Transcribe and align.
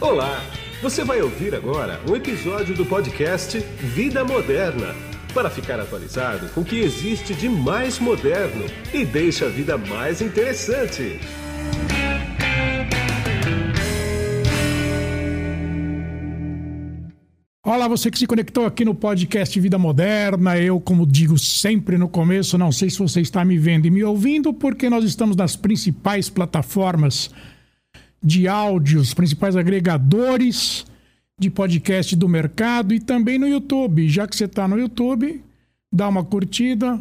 Olá! 0.00 0.40
Você 0.80 1.02
vai 1.02 1.20
ouvir 1.20 1.56
agora 1.56 2.00
um 2.08 2.14
episódio 2.14 2.72
do 2.72 2.86
podcast 2.86 3.58
Vida 3.58 4.24
Moderna 4.24 4.94
para 5.34 5.50
ficar 5.50 5.80
atualizado 5.80 6.48
com 6.50 6.60
o 6.60 6.64
que 6.64 6.78
existe 6.78 7.34
de 7.34 7.48
mais 7.48 7.98
moderno 7.98 8.64
e 8.94 9.04
deixa 9.04 9.46
a 9.46 9.48
vida 9.48 9.76
mais 9.76 10.22
interessante. 10.22 11.18
Olá, 17.66 17.88
você 17.88 18.08
que 18.08 18.20
se 18.20 18.26
conectou 18.28 18.66
aqui 18.66 18.84
no 18.84 18.94
podcast 18.94 19.58
Vida 19.58 19.78
Moderna. 19.78 20.56
Eu, 20.56 20.78
como 20.80 21.04
digo 21.04 21.36
sempre 21.36 21.98
no 21.98 22.08
começo, 22.08 22.56
não 22.56 22.70
sei 22.70 22.88
se 22.88 23.00
você 23.00 23.20
está 23.20 23.44
me 23.44 23.58
vendo 23.58 23.86
e 23.86 23.90
me 23.90 24.04
ouvindo, 24.04 24.54
porque 24.54 24.88
nós 24.88 25.02
estamos 25.02 25.34
nas 25.34 25.56
principais 25.56 26.30
plataformas 26.30 27.32
de 28.22 28.48
áudios, 28.48 29.14
principais 29.14 29.56
agregadores 29.56 30.86
de 31.38 31.50
podcast 31.50 32.16
do 32.16 32.28
mercado 32.28 32.92
e 32.92 33.00
também 33.00 33.38
no 33.38 33.46
YouTube. 33.46 34.08
Já 34.08 34.26
que 34.26 34.36
você 34.36 34.44
está 34.44 34.66
no 34.66 34.78
YouTube, 34.78 35.42
dá 35.92 36.08
uma 36.08 36.24
curtida, 36.24 37.00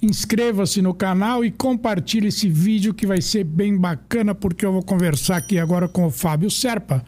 inscreva-se 0.00 0.80
no 0.80 0.94
canal 0.94 1.44
e 1.44 1.50
compartilhe 1.50 2.28
esse 2.28 2.48
vídeo 2.48 2.94
que 2.94 3.06
vai 3.06 3.20
ser 3.20 3.44
bem 3.44 3.76
bacana, 3.76 4.34
porque 4.34 4.64
eu 4.64 4.72
vou 4.72 4.82
conversar 4.82 5.36
aqui 5.36 5.58
agora 5.58 5.88
com 5.88 6.06
o 6.06 6.10
Fábio 6.10 6.50
Serpa 6.50 7.04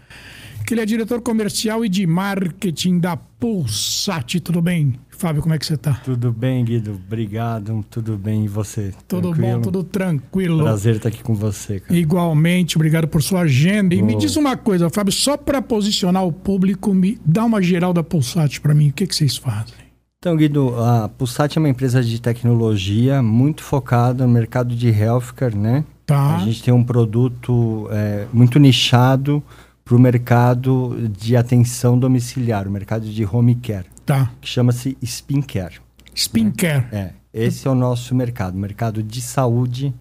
que 0.66 0.74
ele 0.74 0.80
é 0.80 0.84
diretor 0.86 1.22
comercial 1.22 1.84
e 1.84 1.88
de 1.88 2.04
marketing 2.08 2.98
da 2.98 3.16
Pulsat. 3.16 4.40
Tudo 4.40 4.60
bem? 4.60 4.98
Fábio, 5.16 5.42
como 5.42 5.54
é 5.54 5.58
que 5.58 5.64
você 5.64 5.74
está? 5.74 5.94
Tudo 6.04 6.30
bem, 6.30 6.64
Guido. 6.64 6.92
Obrigado. 6.92 7.84
Tudo 7.90 8.16
bem. 8.16 8.44
E 8.44 8.48
você? 8.48 8.92
Tudo 9.08 9.30
tranquilo? 9.30 9.56
bom, 9.56 9.62
tudo 9.62 9.84
tranquilo. 9.84 10.62
Prazer 10.62 10.96
estar 10.96 11.08
aqui 11.08 11.22
com 11.22 11.34
você, 11.34 11.80
cara. 11.80 11.98
Igualmente, 11.98 12.76
obrigado 12.76 13.08
por 13.08 13.22
sua 13.22 13.40
agenda. 13.40 13.94
E 13.94 14.02
oh. 14.02 14.04
me 14.04 14.14
diz 14.16 14.36
uma 14.36 14.56
coisa, 14.56 14.90
Fábio, 14.90 15.12
só 15.12 15.36
para 15.36 15.62
posicionar 15.62 16.24
o 16.24 16.32
público, 16.32 16.92
me 16.92 17.18
dá 17.24 17.44
uma 17.44 17.62
geral 17.62 17.92
da 17.92 18.02
Pulsat 18.02 18.60
para 18.60 18.74
mim. 18.74 18.90
O 18.90 18.92
que, 18.92 19.06
que 19.06 19.16
vocês 19.16 19.36
fazem? 19.36 19.74
Então, 20.18 20.36
Guido, 20.36 20.74
a 20.82 21.08
Pulsat 21.08 21.56
é 21.56 21.60
uma 21.60 21.68
empresa 21.68 22.02
de 22.02 22.20
tecnologia 22.20 23.22
muito 23.22 23.62
focada 23.62 24.26
no 24.26 24.32
mercado 24.32 24.74
de 24.74 24.88
healthcare, 24.88 25.56
né? 25.56 25.84
Tá. 26.04 26.36
A 26.36 26.38
gente 26.40 26.62
tem 26.62 26.72
um 26.72 26.84
produto 26.84 27.88
é, 27.90 28.26
muito 28.32 28.58
nichado, 28.58 29.42
para 29.86 29.94
o 29.94 30.00
mercado 30.00 31.08
de 31.16 31.36
atenção 31.36 31.96
domiciliar, 31.96 32.66
o 32.66 32.70
mercado 32.72 33.08
de 33.08 33.24
home 33.24 33.54
care. 33.54 33.86
Tá. 34.04 34.32
Que 34.40 34.48
chama-se 34.48 34.98
Spin 35.00 35.40
Care. 35.40 35.76
Spin 36.12 36.46
né? 36.46 36.88
É. 36.90 37.10
Esse 37.32 37.68
é 37.68 37.70
o 37.70 37.74
nosso 37.74 38.12
mercado, 38.12 38.58
mercado 38.58 39.00
de 39.00 39.20
saúde 39.20 39.94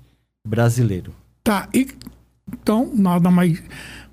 brasileiro. 0.47 1.13
Tá. 1.43 1.69
E, 1.71 1.87
então, 2.51 2.91
nada 2.95 3.29
mais, 3.29 3.61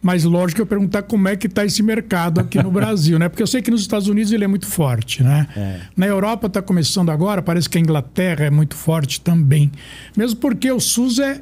mais 0.02 0.24
lógico 0.24 0.60
eu 0.60 0.66
perguntar 0.66 1.04
como 1.04 1.26
é 1.26 1.36
que 1.36 1.46
está 1.46 1.64
esse 1.64 1.82
mercado 1.82 2.38
aqui 2.38 2.62
no 2.62 2.68
Brasil, 2.72 3.18
né? 3.18 3.30
Porque 3.30 3.42
eu 3.42 3.46
sei 3.46 3.62
que 3.62 3.70
nos 3.70 3.80
Estados 3.80 4.08
Unidos 4.08 4.30
ele 4.30 4.44
é 4.44 4.48
muito 4.48 4.66
forte, 4.66 5.22
né? 5.22 5.48
É. 5.56 5.80
Na 5.96 6.06
Europa 6.06 6.48
está 6.48 6.60
começando 6.60 7.08
agora, 7.08 7.40
parece 7.40 7.70
que 7.70 7.78
a 7.78 7.80
Inglaterra 7.80 8.44
é 8.44 8.50
muito 8.50 8.76
forte 8.76 9.22
também. 9.22 9.72
Mesmo 10.14 10.38
porque 10.38 10.70
o 10.70 10.80
SUS 10.80 11.18
é 11.18 11.40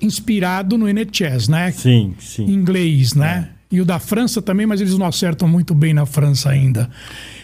inspirado 0.00 0.78
no 0.78 0.86
NHS, 0.88 1.48
né? 1.48 1.72
Sim, 1.72 2.14
sim. 2.20 2.44
Em 2.44 2.52
inglês, 2.52 3.14
né? 3.14 3.48
É 3.51 3.51
e 3.72 3.80
o 3.80 3.86
da 3.86 3.98
França 3.98 4.42
também, 4.42 4.66
mas 4.66 4.82
eles 4.82 4.98
não 4.98 5.06
acertam 5.06 5.48
muito 5.48 5.74
bem 5.74 5.94
na 5.94 6.04
França 6.04 6.50
ainda. 6.50 6.90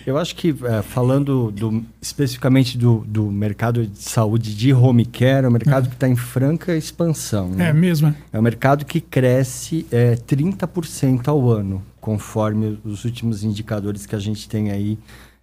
Eu 0.06 0.18
acho 0.18 0.36
que, 0.36 0.54
é, 0.62 0.82
falando 0.82 1.50
do, 1.50 1.82
especificamente 2.02 2.76
do, 2.76 3.02
do 3.06 3.32
mercado 3.32 3.86
de 3.86 3.98
saúde 3.98 4.54
de 4.54 4.72
home 4.72 5.06
care, 5.06 5.46
é 5.46 5.48
um 5.48 5.52
mercado 5.52 5.86
é. 5.86 5.88
que 5.88 5.94
está 5.94 6.06
em 6.06 6.14
franca 6.14 6.76
expansão. 6.76 7.48
Né? 7.48 7.70
É 7.70 7.72
mesmo? 7.72 8.14
É 8.30 8.38
um 8.38 8.42
mercado 8.42 8.84
que 8.84 9.00
cresce 9.00 9.86
é, 9.90 10.16
30% 10.16 11.28
ao 11.28 11.50
ano, 11.50 11.82
conforme 11.98 12.78
os 12.84 13.06
últimos 13.06 13.42
indicadores 13.42 14.04
que 14.04 14.14
a 14.14 14.18
gente 14.18 14.46
tem 14.50 14.70
aí 14.70 14.98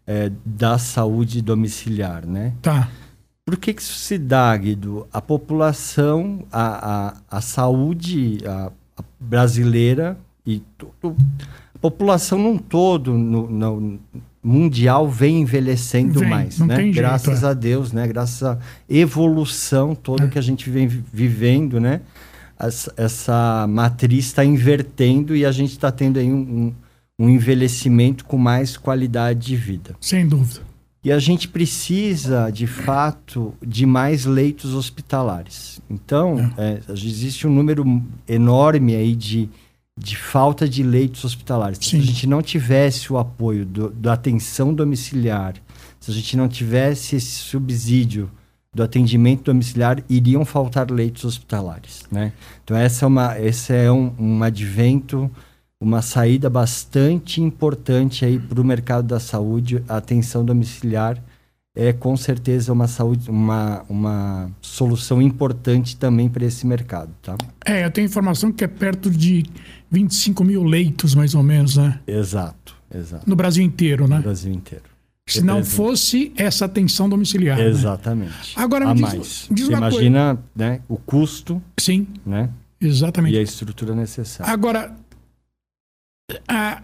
é, 0.06 0.32
da 0.46 0.78
saúde 0.78 1.42
domiciliar, 1.42 2.28
né? 2.28 2.54
Tá. 2.62 2.90
Por 3.44 3.58
que, 3.58 3.74
que 3.74 3.82
isso 3.82 3.94
se 3.94 4.20
dá, 4.20 4.56
Guido? 4.56 5.08
A 5.12 5.22
população, 5.22 6.46
a, 6.52 7.18
a, 7.30 7.38
a 7.38 7.42
saúde 7.42 8.38
a, 8.46 8.72
a 8.98 9.04
brasileira 9.20 10.18
e 10.46 10.62
a 11.04 11.80
população 11.80 12.38
num 12.38 12.58
todo, 12.58 13.14
no, 13.14 13.50
no 13.50 14.00
mundial, 14.44 15.10
vem 15.10 15.42
envelhecendo 15.42 16.20
vem, 16.20 16.30
mais, 16.30 16.60
né? 16.60 16.76
Jeito, 16.76 16.96
graças 16.96 17.44
é. 17.44 17.48
a 17.48 17.54
Deus, 17.54 17.92
né? 17.92 18.08
Graças 18.08 18.44
à 18.44 18.60
evolução 18.88 19.96
toda 19.96 20.26
é. 20.26 20.28
que 20.28 20.38
a 20.38 20.42
gente 20.42 20.70
vem 20.70 20.88
vivendo, 20.88 21.80
né? 21.80 22.02
Essa, 22.58 22.94
essa 22.96 23.68
matriz 23.68 24.26
está 24.28 24.46
invertendo 24.46 25.36
e 25.36 25.46
a 25.46 25.52
gente 25.52 25.72
está 25.72 25.92
tendo 25.92 26.20
aí 26.20 26.32
um, 26.32 26.74
um, 27.20 27.26
um 27.26 27.30
envelhecimento 27.30 28.24
com 28.24 28.38
mais 28.38 28.78
qualidade 28.78 29.48
de 29.48 29.56
vida. 29.56 29.96
Sem 30.00 30.28
dúvida. 30.28 30.62
E 31.04 31.12
a 31.12 31.20
gente 31.20 31.48
precisa, 31.48 32.50
de 32.50 32.66
fato, 32.66 33.54
de 33.64 33.86
mais 33.86 34.26
leitos 34.26 34.74
hospitalares. 34.74 35.80
Então, 35.88 36.52
é. 36.58 36.80
É, 36.80 36.92
existe 36.92 37.46
um 37.46 37.54
número 37.54 37.86
enorme 38.28 38.96
aí 38.96 39.16
de 39.16 39.48
de 39.98 40.18
falta 40.18 40.68
de 40.68 40.84
leitos 40.84 41.24
hospitalares. 41.24 41.80
Se 41.82 41.96
a 41.96 42.02
gente 42.02 42.28
não 42.28 42.42
tivesse 42.42 43.12
o 43.14 43.18
apoio 43.18 43.66
do, 43.66 43.90
da 43.90 44.14
atenção 44.14 44.74
domiciliar, 44.74 45.54
se 46.00 46.12
a 46.12 46.14
gente 46.14 46.36
não 46.36 46.50
tivesse 46.50 47.16
esse 47.16 47.32
subsídio 47.32 48.30
do 48.74 48.84
atendimento 48.84 49.46
domiciliar, 49.46 50.04
iriam 50.10 50.44
faltar 50.44 50.92
leitos 50.92 51.24
hospitalares, 51.24 52.04
né? 52.12 52.34
Então 52.64 52.76
essa 52.76 53.06
é 53.06 53.08
uma, 53.08 53.40
esse 53.40 53.74
é 53.74 53.90
um, 53.90 54.14
um 54.20 54.44
advento, 54.44 55.32
uma 55.80 56.02
saída 56.02 56.50
bastante 56.50 57.42
importante 57.42 58.26
para 58.50 58.60
o 58.60 58.66
mercado 58.66 59.08
da 59.08 59.20
saúde, 59.20 59.82
a 59.88 59.96
atenção 59.96 60.44
domiciliar 60.44 61.24
é 61.76 61.92
com 61.92 62.16
certeza 62.16 62.72
uma 62.72 62.88
saúde, 62.88 63.30
uma, 63.30 63.84
uma 63.90 64.50
solução 64.62 65.22
importante 65.22 65.98
também 65.98 66.30
para 66.30 66.46
esse 66.46 66.66
mercado, 66.66 67.12
tá? 67.22 67.36
É, 67.66 67.86
eu 67.86 67.92
tenho 67.92 68.06
informação 68.06 68.52
que 68.52 68.64
é 68.64 68.68
perto 68.68 69.10
de 69.10 69.44
25 69.92 70.44
mil 70.44 70.64
leitos, 70.64 71.14
mais 71.14 71.36
ou 71.36 71.44
menos, 71.44 71.76
né? 71.76 72.00
Exato, 72.08 72.76
exato. 72.94 73.30
No 73.30 73.36
Brasil 73.36 73.64
inteiro, 73.64 74.08
né? 74.08 74.18
No 74.18 74.24
Brasil 74.24 74.54
inteiro. 74.54 74.86
Se 75.28 75.42
não 75.42 75.64
fosse 75.64 76.32
essa 76.38 76.66
atenção 76.66 77.10
domiciliar. 77.10 77.58
Né? 77.58 77.68
Exatamente. 77.68 78.56
Né? 78.56 78.64
Agora, 78.64 78.92
a 78.92 78.94
diz, 78.94 79.02
mais. 79.02 79.48
Diz 79.50 79.66
Você 79.66 79.74
imagina 79.74 80.40
né, 80.56 80.82
o 80.88 80.98
custo. 80.98 81.60
Sim. 81.80 82.06
Né? 82.24 82.48
Exatamente. 82.80 83.34
E 83.34 83.40
a 83.40 83.42
estrutura 83.42 83.96
necessária. 83.96 84.54
Agora, 84.54 84.96
a, 86.48 86.84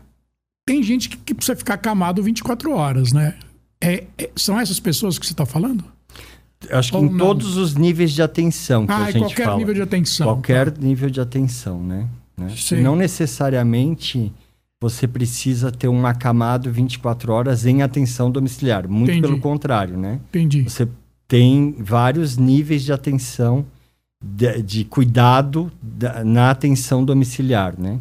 tem 0.66 0.82
gente 0.82 1.08
que, 1.08 1.18
que 1.18 1.36
precisa 1.36 1.56
ficar 1.56 1.78
camado 1.78 2.24
24 2.24 2.72
horas, 2.72 3.14
né? 3.14 3.38
É, 3.82 4.04
é, 4.18 4.30
são 4.36 4.60
essas 4.60 4.80
pessoas 4.80 5.18
que 5.18 5.26
você 5.26 5.34
está 5.34 5.46
falando? 5.46 5.84
Acho 6.70 6.92
que 6.92 6.98
Ou 6.98 7.06
em 7.06 7.10
não? 7.10 7.18
todos 7.18 7.58
os 7.58 7.74
níveis 7.74 8.12
de 8.12 8.22
atenção 8.22 8.86
que 8.86 8.94
ah, 8.94 8.98
a 8.98 9.12
gente 9.12 9.24
qualquer 9.24 9.46
fala. 9.46 9.58
nível 9.58 9.74
de 9.74 9.82
atenção. 9.82 10.28
Qualquer 10.28 10.72
tá. 10.72 10.80
nível 10.80 11.10
de 11.10 11.20
atenção, 11.20 11.84
né? 11.84 12.08
né? 12.38 12.54
Não 12.82 12.96
necessariamente 12.96 14.32
você 14.80 15.08
precisa 15.08 15.72
ter 15.72 15.88
um 15.88 16.06
acamado 16.06 16.72
24 16.72 17.32
horas 17.32 17.66
em 17.66 17.82
atenção 17.82 18.32
domiciliar. 18.32 18.88
Muito 18.88 19.12
Entendi. 19.12 19.22
pelo 19.22 19.40
contrário, 19.40 19.98
né? 19.98 20.20
Entendi. 20.30 20.64
Você 20.64 20.88
tem 21.28 21.76
vários 21.80 22.36
níveis 22.36 22.84
de 22.84 22.92
atenção, 22.92 23.66
de, 24.24 24.62
de 24.62 24.84
cuidado 24.86 25.72
da, 25.82 26.24
na 26.24 26.50
atenção 26.50 27.06
domiciliar, 27.06 27.80
né? 27.80 28.00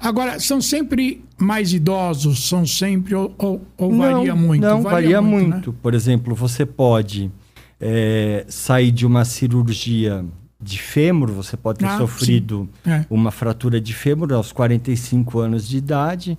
Agora, 0.00 0.38
são 0.40 0.60
sempre 0.60 1.24
mais 1.38 1.72
idosos? 1.72 2.48
São 2.48 2.66
sempre. 2.66 3.14
Ou, 3.14 3.34
ou, 3.38 3.66
ou 3.76 3.96
varia 3.96 4.34
muito? 4.34 4.62
Não, 4.62 4.82
varia, 4.82 5.00
varia 5.00 5.22
muito. 5.22 5.48
muito. 5.50 5.70
Né? 5.70 5.76
Por 5.82 5.94
exemplo, 5.94 6.34
você 6.34 6.64
pode 6.66 7.30
é, 7.80 8.44
sair 8.48 8.90
de 8.90 9.06
uma 9.06 9.24
cirurgia 9.24 10.24
de 10.62 10.78
fêmur, 10.78 11.30
você 11.30 11.56
pode 11.56 11.78
ter 11.78 11.86
ah, 11.86 11.96
sofrido 11.96 12.68
é. 12.86 13.06
uma 13.08 13.30
fratura 13.30 13.80
de 13.80 13.94
fêmur 13.94 14.32
aos 14.32 14.52
45 14.52 15.38
anos 15.38 15.66
de 15.66 15.78
idade, 15.78 16.38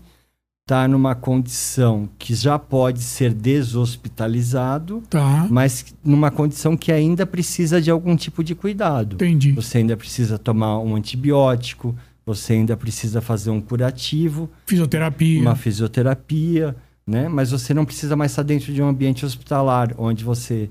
está 0.61 0.87
numa 0.87 1.15
condição 1.15 2.07
que 2.19 2.35
já 2.35 2.59
pode 2.59 2.99
ser 2.99 3.33
deshospitalizado, 3.33 5.01
tá. 5.09 5.47
mas 5.49 5.93
numa 6.03 6.29
condição 6.29 6.77
que 6.77 6.91
ainda 6.91 7.25
precisa 7.25 7.81
de 7.81 7.89
algum 7.89 8.15
tipo 8.15 8.43
de 8.43 8.53
cuidado. 8.53 9.15
Entendi. 9.15 9.51
Você 9.53 9.79
ainda 9.79 9.97
precisa 9.97 10.37
tomar 10.37 10.79
um 10.79 10.95
antibiótico, 10.95 11.95
você 12.25 12.53
ainda 12.53 12.77
precisa 12.77 13.21
fazer 13.21 13.49
um 13.49 13.61
curativo, 13.61 14.49
fisioterapia, 14.65 15.41
uma 15.41 15.55
fisioterapia, 15.55 16.75
né? 17.05 17.27
Mas 17.27 17.51
você 17.51 17.73
não 17.73 17.85
precisa 17.85 18.15
mais 18.15 18.31
estar 18.31 18.43
dentro 18.43 18.73
de 18.73 18.81
um 18.81 18.87
ambiente 18.87 19.25
hospitalar 19.25 19.93
onde 19.97 20.23
você 20.23 20.69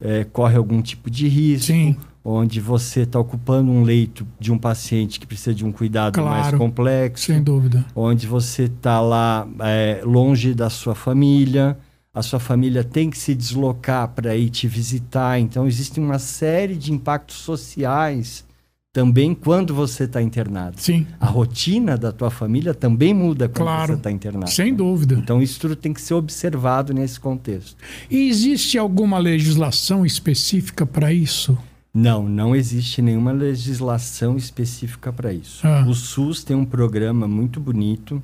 é, 0.00 0.24
corre 0.24 0.56
algum 0.56 0.80
tipo 0.82 1.10
de 1.10 1.28
risco, 1.28 1.66
Sim. 1.66 1.96
onde 2.24 2.60
você 2.60 3.02
está 3.02 3.18
ocupando 3.18 3.70
um 3.70 3.82
leito 3.82 4.26
de 4.38 4.52
um 4.52 4.58
paciente 4.58 5.18
que 5.18 5.26
precisa 5.26 5.54
de 5.54 5.64
um 5.64 5.72
cuidado 5.72 6.14
claro, 6.14 6.30
mais 6.30 6.54
complexo, 6.54 7.26
sem 7.26 7.42
dúvida, 7.42 7.84
onde 7.94 8.26
você 8.26 8.64
está 8.64 9.00
lá 9.00 9.46
é, 9.60 10.00
longe 10.04 10.54
da 10.54 10.70
sua 10.70 10.94
família, 10.94 11.78
a 12.12 12.22
sua 12.22 12.40
família 12.40 12.82
tem 12.82 13.10
que 13.10 13.18
se 13.18 13.34
deslocar 13.34 14.08
para 14.08 14.34
ir 14.36 14.50
te 14.50 14.66
visitar, 14.66 15.38
então 15.38 15.66
existe 15.66 16.00
uma 16.00 16.18
série 16.18 16.76
de 16.76 16.92
impactos 16.92 17.36
sociais 17.36 18.47
também 18.92 19.34
quando 19.34 19.74
você 19.74 20.04
está 20.04 20.20
internado. 20.22 20.80
Sim. 20.80 21.06
A 21.20 21.26
rotina 21.26 21.96
da 21.96 22.10
tua 22.10 22.30
família 22.30 22.72
também 22.74 23.12
muda 23.14 23.48
quando 23.48 23.56
Claro. 23.66 23.92
você 23.92 23.98
está 23.98 24.10
internado. 24.10 24.50
Sem 24.50 24.70
né? 24.72 24.76
dúvida. 24.78 25.14
Então 25.14 25.42
isso 25.42 25.60
tudo 25.60 25.76
tem 25.76 25.92
que 25.92 26.00
ser 26.00 26.14
observado 26.14 26.92
nesse 26.94 27.20
contexto. 27.20 27.76
E 28.10 28.28
existe 28.28 28.78
alguma 28.78 29.18
legislação 29.18 30.04
específica 30.06 30.86
para 30.86 31.12
isso? 31.12 31.56
Não, 31.92 32.28
não 32.28 32.54
existe 32.54 33.00
nenhuma 33.02 33.32
legislação 33.32 34.36
específica 34.36 35.12
para 35.12 35.32
isso. 35.32 35.66
Ah. 35.66 35.84
O 35.88 35.94
SUS 35.94 36.44
tem 36.44 36.56
um 36.56 36.64
programa 36.64 37.26
muito 37.26 37.58
bonito, 37.58 38.22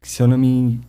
que 0.00 0.08
se 0.10 0.22
eu 0.22 0.26
não 0.28 0.38
me 0.38 0.80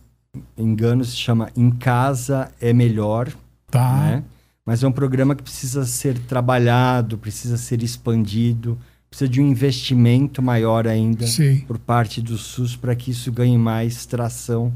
engano 0.56 1.04
se 1.04 1.16
chama 1.16 1.50
Em 1.56 1.70
Casa 1.70 2.50
é 2.60 2.72
Melhor, 2.72 3.28
Tá. 3.70 3.96
né? 3.96 4.24
Mas 4.64 4.82
é 4.82 4.88
um 4.88 4.92
programa 4.92 5.34
que 5.36 5.42
precisa 5.42 5.84
ser 5.84 6.18
trabalhado, 6.18 7.16
precisa 7.18 7.56
ser 7.56 7.82
expandido, 7.82 8.76
precisa 9.16 9.28
de 9.28 9.40
um 9.40 9.48
investimento 9.48 10.42
maior 10.42 10.86
ainda 10.86 11.26
Sei. 11.26 11.60
por 11.60 11.78
parte 11.78 12.20
do 12.20 12.36
SUS 12.36 12.76
para 12.76 12.94
que 12.94 13.10
isso 13.10 13.32
ganhe 13.32 13.56
mais 13.56 14.04
tração 14.04 14.72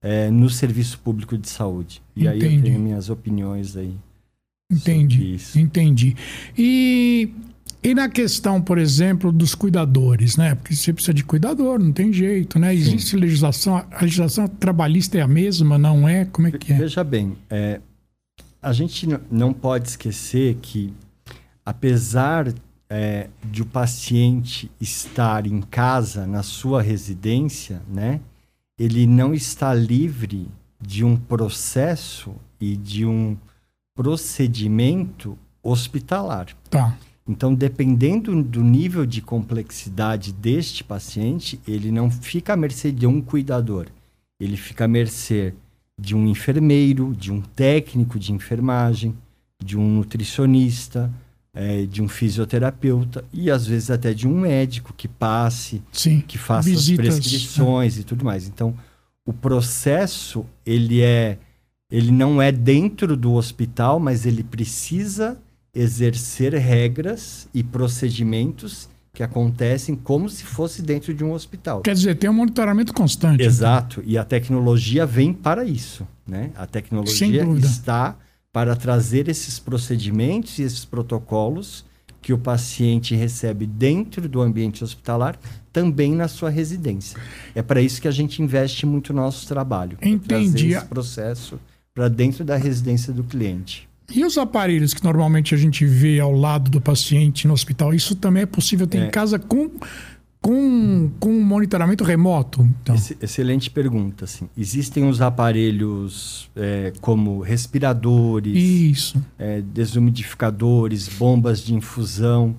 eh, 0.00 0.30
no 0.30 0.48
serviço 0.48 0.98
público 0.98 1.36
de 1.36 1.48
saúde. 1.48 2.00
E 2.16 2.26
aí 2.26 2.40
eu 2.40 2.46
Entendi. 2.46 2.62
tenho 2.62 2.80
minhas 2.80 3.10
opiniões 3.10 3.76
aí. 3.76 3.94
Entendi. 4.70 5.34
isso. 5.34 5.58
Entendi. 5.58 6.16
E, 6.56 7.30
e 7.82 7.94
na 7.94 8.08
questão, 8.08 8.62
por 8.62 8.78
exemplo, 8.78 9.30
dos 9.30 9.54
cuidadores, 9.54 10.38
né? 10.38 10.54
Porque 10.54 10.74
você 10.74 10.94
precisa 10.94 11.12
de 11.12 11.22
cuidador, 11.22 11.78
não 11.78 11.92
tem 11.92 12.10
jeito, 12.10 12.58
né? 12.58 12.74
Existe 12.74 13.14
legislação, 13.14 13.76
a 13.76 14.00
legislação 14.00 14.48
trabalhista 14.48 15.18
é 15.18 15.20
a 15.20 15.28
mesma, 15.28 15.76
não 15.76 16.08
é? 16.08 16.24
Como 16.24 16.48
é 16.48 16.52
que 16.52 16.72
é? 16.72 16.78
Veja 16.78 17.04
bem, 17.04 17.36
é, 17.50 17.78
a 18.62 18.72
gente 18.72 19.06
não 19.30 19.52
pode 19.52 19.88
esquecer 19.88 20.56
que, 20.62 20.94
apesar 21.66 22.54
é, 22.94 23.30
de 23.42 23.62
o 23.62 23.66
paciente 23.66 24.70
estar 24.78 25.46
em 25.46 25.62
casa, 25.62 26.26
na 26.26 26.42
sua 26.42 26.82
residência, 26.82 27.80
né, 27.88 28.20
ele 28.78 29.06
não 29.06 29.32
está 29.32 29.72
livre 29.72 30.46
de 30.78 31.02
um 31.02 31.16
processo 31.16 32.34
e 32.60 32.76
de 32.76 33.06
um 33.06 33.34
procedimento 33.94 35.38
hospitalar. 35.62 36.48
Tá. 36.68 36.98
Então, 37.26 37.54
dependendo 37.54 38.42
do 38.42 38.62
nível 38.62 39.06
de 39.06 39.22
complexidade 39.22 40.30
deste 40.30 40.84
paciente, 40.84 41.58
ele 41.66 41.90
não 41.90 42.10
fica 42.10 42.52
à 42.52 42.56
mercê 42.56 42.92
de 42.92 43.06
um 43.06 43.22
cuidador. 43.22 43.86
Ele 44.38 44.56
fica 44.56 44.84
à 44.84 44.88
mercê 44.88 45.54
de 45.98 46.14
um 46.14 46.26
enfermeiro, 46.26 47.14
de 47.16 47.32
um 47.32 47.40
técnico 47.40 48.18
de 48.18 48.32
enfermagem, 48.34 49.16
de 49.64 49.78
um 49.78 49.88
nutricionista, 49.96 51.10
eh, 51.54 51.86
de 51.86 52.02
um 52.02 52.08
fisioterapeuta 52.08 53.24
e 53.32 53.50
às 53.50 53.66
vezes 53.66 53.90
até 53.90 54.14
de 54.14 54.26
um 54.26 54.40
médico 54.40 54.92
que 54.96 55.06
passe, 55.06 55.82
Sim. 55.92 56.20
que 56.26 56.38
faça 56.38 56.68
Visitas, 56.68 57.08
as 57.08 57.14
prescrições 57.14 57.98
e 57.98 58.04
tudo 58.04 58.24
mais. 58.24 58.46
Então, 58.46 58.74
o 59.26 59.32
processo 59.32 60.46
ele 60.64 61.02
é 61.02 61.38
ele 61.90 62.10
não 62.10 62.40
é 62.40 62.50
dentro 62.50 63.14
do 63.18 63.34
hospital, 63.34 64.00
mas 64.00 64.24
ele 64.24 64.42
precisa 64.42 65.38
exercer 65.74 66.54
regras 66.54 67.46
e 67.52 67.62
procedimentos 67.62 68.88
que 69.12 69.22
acontecem 69.22 69.94
como 69.94 70.28
se 70.28 70.42
fosse 70.42 70.80
dentro 70.80 71.12
de 71.12 71.22
um 71.22 71.32
hospital. 71.32 71.82
Quer 71.82 71.94
dizer, 71.94 72.16
tem 72.16 72.30
um 72.30 72.32
monitoramento 72.32 72.94
constante. 72.94 73.42
Exato, 73.42 74.02
e 74.06 74.16
a 74.16 74.24
tecnologia 74.24 75.04
vem 75.04 75.34
para 75.34 75.66
isso, 75.66 76.08
né? 76.26 76.50
A 76.56 76.66
tecnologia 76.66 77.44
está 77.58 78.16
para 78.52 78.76
trazer 78.76 79.28
esses 79.28 79.58
procedimentos 79.58 80.58
e 80.58 80.62
esses 80.62 80.84
protocolos 80.84 81.84
que 82.20 82.32
o 82.32 82.38
paciente 82.38 83.16
recebe 83.16 83.66
dentro 83.66 84.28
do 84.28 84.40
ambiente 84.40 84.84
hospitalar, 84.84 85.36
também 85.72 86.14
na 86.14 86.28
sua 86.28 86.50
residência. 86.50 87.18
É 87.54 87.62
para 87.62 87.80
isso 87.80 88.00
que 88.00 88.06
a 88.06 88.12
gente 88.12 88.40
investe 88.40 88.86
muito 88.86 89.12
no 89.12 89.22
nosso 89.22 89.48
trabalho. 89.48 89.98
Entendi. 90.00 90.18
Trazer 90.28 90.68
esse 90.76 90.86
processo 90.86 91.60
para 91.92 92.08
dentro 92.08 92.44
da 92.44 92.56
residência 92.56 93.12
do 93.12 93.24
cliente. 93.24 93.88
E 94.14 94.24
os 94.24 94.36
aparelhos 94.38 94.92
que 94.94 95.02
normalmente 95.02 95.54
a 95.54 95.58
gente 95.58 95.84
vê 95.86 96.20
ao 96.20 96.32
lado 96.32 96.70
do 96.70 96.80
paciente 96.80 97.48
no 97.48 97.54
hospital, 97.54 97.92
isso 97.94 98.14
também 98.14 98.42
é 98.44 98.46
possível 98.46 98.86
ter 98.86 98.98
É. 98.98 99.06
em 99.06 99.10
casa 99.10 99.38
com, 99.38 99.70
com, 100.42 101.10
com 101.20 101.32
monitoramento 101.40 102.02
remoto? 102.04 102.62
Então, 102.82 102.94
Ex- 102.94 103.14
Excelente 103.22 103.70
pergunta. 103.70 104.24
Assim. 104.26 104.48
Existem 104.58 105.08
os 105.08 105.22
aparelhos 105.22 106.50
é, 106.56 106.92
como 107.00 107.40
respiradores, 107.40 108.56
isso. 108.56 109.22
é, 109.38 109.62
desumidificadores, 109.62 111.08
bombas 111.08 111.60
de 111.62 111.74
infusão, 111.74 112.54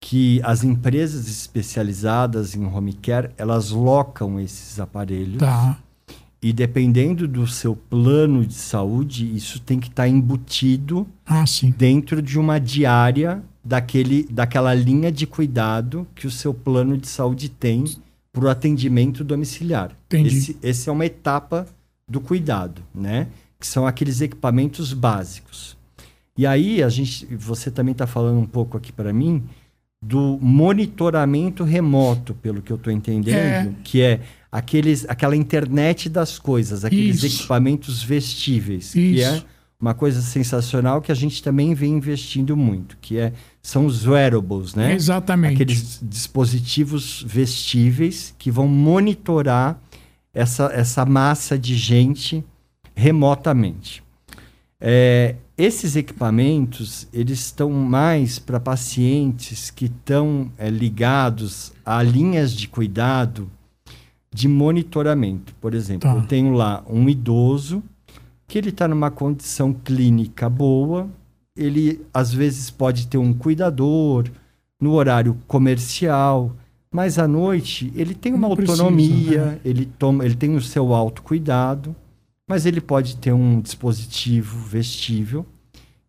que 0.00 0.38
as 0.44 0.62
empresas 0.62 1.26
especializadas 1.28 2.54
em 2.54 2.64
home 2.66 2.92
care, 2.92 3.30
elas 3.38 3.70
locam 3.70 4.38
esses 4.38 4.78
aparelhos. 4.78 5.38
Tá. 5.38 5.78
E 6.42 6.52
dependendo 6.52 7.26
do 7.26 7.46
seu 7.46 7.74
plano 7.74 8.44
de 8.44 8.52
saúde, 8.52 9.34
isso 9.34 9.58
tem 9.60 9.80
que 9.80 9.88
estar 9.88 10.06
embutido 10.06 11.06
Ah, 11.26 11.44
dentro 11.74 12.20
de 12.20 12.38
uma 12.38 12.60
diária 12.60 13.42
daquele, 13.64 14.24
daquela 14.30 14.74
linha 14.74 15.10
de 15.10 15.26
cuidado 15.26 16.06
que 16.14 16.26
o 16.26 16.30
seu 16.30 16.52
plano 16.52 16.98
de 16.98 17.08
saúde 17.08 17.48
tem 17.48 17.84
para 18.32 18.44
o 18.44 18.48
atendimento 18.48 19.24
domiciliar. 19.24 19.92
Entendi. 20.06 20.36
Esse, 20.36 20.56
esse 20.62 20.88
é 20.88 20.92
uma 20.92 21.06
etapa 21.06 21.66
do 22.06 22.20
cuidado, 22.20 22.82
né? 22.94 23.28
Que 23.58 23.66
são 23.66 23.86
aqueles 23.86 24.20
equipamentos 24.20 24.92
básicos. 24.92 25.76
E 26.36 26.46
aí 26.46 26.82
a 26.82 26.88
gente, 26.88 27.24
você 27.36 27.70
também 27.70 27.92
está 27.92 28.06
falando 28.06 28.38
um 28.38 28.46
pouco 28.46 28.76
aqui 28.76 28.92
para 28.92 29.12
mim 29.12 29.42
do 30.02 30.38
monitoramento 30.42 31.64
remoto, 31.64 32.34
pelo 32.34 32.60
que 32.60 32.70
eu 32.70 32.76
estou 32.76 32.92
entendendo, 32.92 33.36
É. 33.36 33.72
que 33.82 34.02
é 34.02 34.20
aqueles, 34.52 35.08
aquela 35.08 35.34
internet 35.34 36.10
das 36.10 36.38
coisas, 36.38 36.84
aqueles 36.84 37.22
Isso. 37.22 37.38
equipamentos 37.38 38.02
vestíveis, 38.02 38.92
que 38.92 39.00
Isso. 39.00 39.24
é 39.24 39.42
uma 39.84 39.92
coisa 39.92 40.22
sensacional 40.22 41.02
que 41.02 41.12
a 41.12 41.14
gente 41.14 41.42
também 41.42 41.74
vem 41.74 41.92
investindo 41.92 42.56
muito, 42.56 42.96
que 43.02 43.18
é 43.18 43.34
são 43.60 43.84
os 43.84 44.06
wearables, 44.06 44.74
né? 44.74 44.94
Exatamente. 44.94 45.54
Aqueles 45.56 46.00
dispositivos 46.02 47.22
vestíveis 47.26 48.34
que 48.38 48.50
vão 48.50 48.66
monitorar 48.66 49.78
essa, 50.32 50.70
essa 50.72 51.04
massa 51.04 51.58
de 51.58 51.76
gente 51.76 52.42
remotamente. 52.94 54.02
É, 54.80 55.34
esses 55.56 55.96
equipamentos 55.96 57.06
eles 57.12 57.40
estão 57.40 57.70
mais 57.70 58.38
para 58.38 58.58
pacientes 58.58 59.70
que 59.70 59.84
estão 59.84 60.50
é, 60.56 60.70
ligados 60.70 61.74
a 61.84 62.02
linhas 62.02 62.54
de 62.54 62.68
cuidado 62.68 63.50
de 64.32 64.48
monitoramento. 64.48 65.54
Por 65.60 65.74
exemplo, 65.74 66.08
Tá. 66.08 66.16
eu 66.16 66.22
tenho 66.26 66.54
lá 66.54 66.82
um 66.88 67.06
idoso 67.06 67.82
que 68.46 68.58
ele 68.58 68.70
está 68.70 68.86
numa 68.86 69.10
condição 69.10 69.72
clínica 69.72 70.48
boa, 70.48 71.08
ele 71.56 72.04
às 72.12 72.32
vezes 72.32 72.70
pode 72.70 73.06
ter 73.06 73.18
um 73.18 73.32
cuidador 73.32 74.28
no 74.80 74.92
horário 74.92 75.36
comercial, 75.46 76.54
mas 76.90 77.18
à 77.18 77.26
noite 77.26 77.92
ele 77.94 78.14
tem 78.14 78.34
uma 78.34 78.48
Não 78.48 78.56
precisa, 78.56 78.82
autonomia, 78.82 79.44
né? 79.44 79.60
ele 79.64 79.86
toma, 79.86 80.24
ele 80.24 80.34
tem 80.34 80.54
o 80.54 80.60
seu 80.60 80.92
autocuidado, 80.92 81.94
mas 82.48 82.66
ele 82.66 82.80
pode 82.80 83.16
ter 83.16 83.32
um 83.32 83.60
dispositivo 83.60 84.58
vestível 84.58 85.46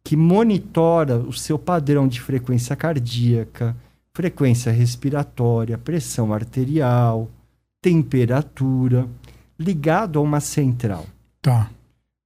que 0.03 0.15
monitora 0.15 1.17
o 1.17 1.33
seu 1.33 1.57
padrão 1.57 2.07
de 2.07 2.21
frequência 2.21 2.75
cardíaca, 2.75 3.75
frequência 4.13 4.71
respiratória, 4.71 5.79
pressão 5.79 6.31
arterial, 6.31 7.27
temperatura, 7.81 9.07
ligado 9.57 10.19
a 10.19 10.21
uma 10.21 10.39
central. 10.39 11.05
Tá. 11.41 11.71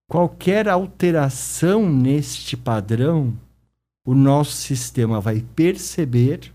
Qualquer 0.10 0.68
alteração 0.68 1.88
neste 1.88 2.58
padrão, 2.58 3.32
o 4.04 4.16
nosso 4.16 4.54
sistema 4.54 5.22
vai 5.22 5.46
perceber 5.56 6.52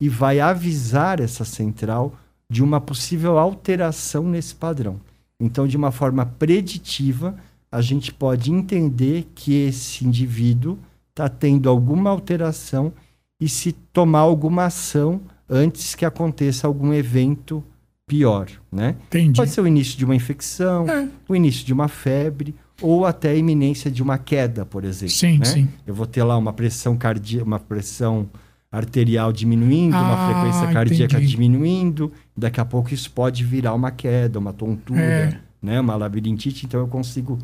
e 0.00 0.08
vai 0.08 0.40
avisar 0.40 1.20
essa 1.20 1.44
central 1.44 2.14
de 2.48 2.62
uma 2.64 2.80
possível 2.80 3.38
alteração 3.38 4.22
nesse 4.26 4.54
padrão. 4.54 4.98
Então, 5.38 5.68
de 5.68 5.76
uma 5.76 5.92
forma 5.92 6.24
preditiva, 6.24 7.36
a 7.70 7.82
gente 7.82 8.14
pode 8.14 8.50
entender 8.50 9.26
que 9.34 9.52
esse 9.52 10.06
indivíduo 10.06 10.78
está 11.10 11.28
tendo 11.28 11.68
alguma 11.68 12.08
alteração 12.08 12.94
e 13.38 13.46
se 13.46 13.72
tomar 13.72 14.20
alguma 14.20 14.64
ação 14.64 15.20
antes 15.50 15.94
que 15.94 16.06
aconteça 16.06 16.66
algum 16.66 16.94
evento 16.94 17.62
pior, 18.06 18.48
né? 18.72 18.96
Entendi. 19.08 19.36
Pode 19.36 19.50
ser 19.50 19.60
o 19.60 19.66
início 19.66 19.98
de 19.98 20.04
uma 20.06 20.14
infecção, 20.14 20.88
É. 20.88 21.10
o 21.28 21.36
início 21.36 21.66
de 21.66 21.74
uma 21.74 21.88
febre 21.88 22.54
ou 22.80 23.06
até 23.06 23.30
a 23.30 23.34
iminência 23.34 23.90
de 23.90 24.02
uma 24.02 24.18
queda, 24.18 24.64
por 24.66 24.84
exemplo. 24.84 25.14
Sim, 25.14 25.38
né? 25.38 25.44
sim. 25.44 25.68
Eu 25.86 25.94
vou 25.94 26.06
ter 26.06 26.22
lá 26.22 26.36
uma 26.36 26.52
pressão 26.52 26.96
cardíaca, 26.96 27.44
uma 27.46 27.58
pressão 27.58 28.28
arterial 28.70 29.32
diminuindo, 29.32 29.96
uma 29.96 30.12
Ah, 30.14 30.26
frequência 30.32 30.72
cardíaca 30.72 31.16
entendi. 31.16 31.30
diminuindo. 31.32 32.12
Daqui 32.36 32.60
a 32.60 32.64
pouco 32.64 32.92
isso 32.92 33.10
pode 33.10 33.44
virar 33.44 33.72
uma 33.74 33.90
queda, 33.90 34.38
uma 34.38 34.52
tontura, 34.52 35.00
É. 35.00 35.40
né? 35.62 35.80
Uma 35.80 35.96
labirintite. 35.96 36.66
Então 36.66 36.80
eu 36.80 36.88
consigo 36.88 37.38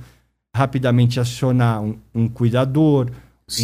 rapidamente 0.54 1.18
acionar 1.18 1.82
um, 1.82 1.96
um 2.14 2.28
cuidador 2.28 3.10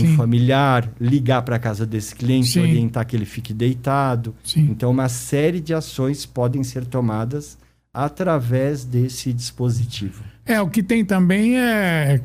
um 0.03 0.17
familiar, 0.17 0.91
ligar 1.01 1.41
para 1.43 1.57
a 1.57 1.59
casa 1.59 1.87
desse 1.87 2.15
cliente, 2.15 2.49
Sim. 2.49 2.61
orientar 2.61 3.07
que 3.07 3.17
ele 3.17 3.25
fique 3.25 3.55
deitado. 3.55 4.35
Sim. 4.45 4.69
Então, 4.71 4.91
uma 4.91 5.09
série 5.09 5.61
de 5.61 5.73
ações 5.73 6.27
podem 6.27 6.63
ser 6.63 6.85
tomadas 6.85 7.57
através 7.93 8.85
desse 8.85 9.33
dispositivo. 9.33 10.23
É, 10.49 10.61
o 10.61 10.69
que 10.69 10.83
tem 10.83 11.05
também 11.05 11.59
é 11.59 12.21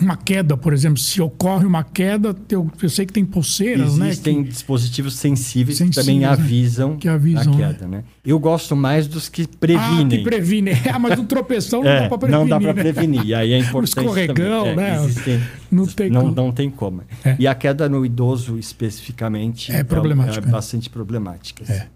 uma 0.00 0.16
queda, 0.16 0.56
por 0.56 0.72
exemplo. 0.72 0.98
Se 0.98 1.20
ocorre 1.22 1.64
uma 1.64 1.84
queda, 1.84 2.34
eu, 2.50 2.68
eu 2.82 2.88
sei 2.90 3.06
que 3.06 3.12
tem 3.12 3.24
pulseiras, 3.24 3.96
Existem 3.98 4.38
né? 4.38 4.42
que- 4.44 4.48
dispositivos 4.50 5.14
sensíveis, 5.14 5.78
que 5.78 5.84
Sensíveis, 5.84 6.06
também 6.06 6.20
né? 6.20 6.26
avisam, 6.26 6.96
Que 6.96 7.08
avisam, 7.08 7.54
a 7.54 7.56
queda, 7.56 7.86
né? 7.86 8.04
Eu 8.24 8.38
gosto 8.38 8.74
mais 8.74 9.06
dos 9.06 9.28
que 9.28 9.42
Ah, 9.42 9.56
previnem. 9.60 10.08
que 10.08 10.24
previne. 10.24 10.70
Ah, 10.92 10.98
mas 10.98 11.18
o 11.18 11.24
tropeção 11.24 11.82
não 11.84 11.90
É, 11.90 12.00
dá 12.02 12.08
pra 12.08 12.18
prevenir. 12.18 12.40
não 12.40 12.48
dá 12.48 12.60
para 12.60 12.72
né? 12.74 12.82
prevenir. 12.82 13.24
E 13.26 13.34
aí 13.34 13.52
é 13.52 13.58
importante 13.58 13.88
escorregão, 13.98 14.64
também. 14.64 14.76
né? 14.76 15.04
existem- 15.04 15.40
Não 15.70 15.86
tem 15.86 16.10
não, 16.10 16.20
como. 16.22 16.34
não 16.34 16.52
tem 16.52 16.70
como. 16.70 17.02
É. 17.24 17.36
E 17.38 17.46
a 17.46 17.54
queda 17.54 17.88
no 17.88 18.04
idoso 18.04 18.58
especificamente 18.58 19.70
É 19.72 19.84
problemática. 19.84 20.46
é 20.46 20.50
bastante 20.50 20.90
problemática. 20.90 21.64
É. 21.72 21.86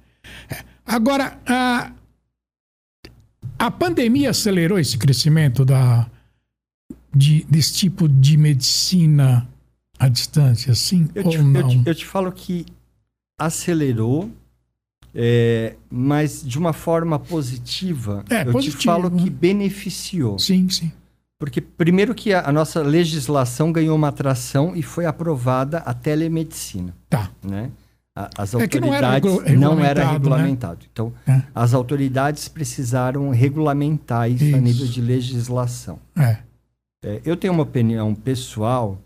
Agora, 0.86 1.38
a, 1.46 1.90
a 3.58 3.70
pandemia 3.70 4.30
acelerou 4.30 4.78
esse 4.78 4.98
crescimento 4.98 5.64
da, 5.64 6.08
de, 7.14 7.44
desse 7.48 7.74
tipo 7.74 8.08
de 8.08 8.36
medicina 8.36 9.48
à 9.98 10.08
distância, 10.08 10.74
sim 10.74 11.08
Eu 11.14 11.24
ou 11.24 11.30
te, 11.30 11.36
eu, 11.36 11.44
não? 11.44 11.68
te, 11.68 11.82
eu 11.84 11.94
te 11.94 12.04
falo 12.04 12.30
que 12.30 12.66
acelerou, 13.38 14.30
é, 15.14 15.76
mas 15.90 16.42
de 16.44 16.58
uma 16.58 16.72
forma 16.72 17.18
positiva. 17.18 18.24
É, 18.28 18.42
eu 18.42 18.52
positivo, 18.52 18.78
te 18.78 18.84
falo 18.84 19.10
né? 19.10 19.22
que 19.22 19.30
beneficiou. 19.30 20.38
Sim, 20.38 20.68
sim. 20.68 20.92
Porque, 21.38 21.60
primeiro, 21.60 22.14
que 22.14 22.32
a, 22.32 22.48
a 22.48 22.52
nossa 22.52 22.82
legislação 22.82 23.70
ganhou 23.70 23.94
uma 23.94 24.08
atração 24.08 24.74
e 24.74 24.82
foi 24.82 25.04
aprovada 25.04 25.78
a 25.78 25.92
telemedicina. 25.92 26.94
Tá. 27.10 27.30
Né? 27.42 27.70
A- 28.16 28.30
As 28.38 28.54
É 28.54 28.66
que 28.66 28.80
não 28.80 28.94
era 28.94 29.14
autoridades 29.14 29.60
não 29.60 29.78
era 29.84 30.10
regulamentado, 30.12 30.80
né? 30.80 30.88
Então, 30.90 31.12
É. 31.28 31.42
as 31.54 31.74
autoridades 31.74 32.48
precisaram 32.48 33.28
regulamentar 33.28 34.30
isso, 34.30 34.42
a 34.44 34.48
Isso. 34.48 34.58
nível 34.60 34.86
de 34.86 35.00
legislação. 35.02 35.98
É. 36.16 36.38
É, 37.04 37.20
eu 37.26 37.36
tenho 37.36 37.52
uma 37.52 37.62
opinião 37.62 38.14
pessoal 38.14 38.98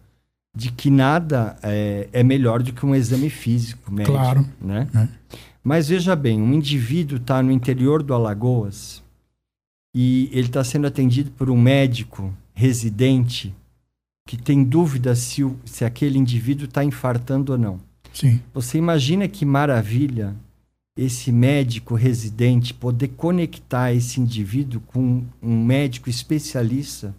de 0.57 0.71
que 0.71 0.91
nada 0.91 1.57
é, 1.63 2.09
é 2.13 2.23
melhor 2.23 2.63
do 2.63 2.73
que 2.73 2.87
um 2.87 2.95
exame 2.95 3.29
físico 3.29 3.93
médico. 3.93 4.17
Claro. 4.17 4.47
Né? 4.61 4.87
É. 4.95 5.09
Mas 5.63 5.89
veja 5.89 6.15
bem, 6.17 6.41
um 6.41 6.55
indivíduo 6.55 7.19
está 7.19 7.43
no 7.43 7.51
interior 7.51 8.03
do 8.05 8.15
Alagoas 8.15 9.03
e 9.95 10.29
ele 10.33 10.47
está 10.47 10.63
sendo 10.65 10.87
atendido 10.87 11.31
por 11.33 11.51
um 11.51 11.61
médico 11.61 12.33
residente 12.55 13.53
que 14.27 14.37
tem 14.37 14.63
dúvida 14.63 15.15
se, 15.17 15.43
o- 15.43 15.59
se 15.65 15.85
aquele 15.85 16.17
indivíduo 16.17 16.67
está 16.67 16.85
infartando 16.85 17.53
ou 17.53 17.59
não. 17.59 17.81
Sim. 18.13 18.41
Você 18.53 18.79
imagina 18.79 19.27
que 19.29 19.45
maravilha 19.45 20.35
esse 20.97 21.31
médico 21.33 21.95
residente 21.95 22.75
poder 22.75 23.09
conectar 23.09 23.93
esse 23.93 24.21
indivíduo 24.21 24.81
com 24.89 25.23
um 25.43 25.65
médico 25.65 26.11
especialista 26.11 27.15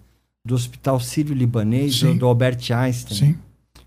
do 0.45 0.53
Hospital 0.55 1.00
Sírio-Libanês 1.00 2.00
Sim. 2.00 2.07
ou 2.10 2.15
do 2.15 2.25
Albert 2.27 2.60
Einstein 2.71 3.38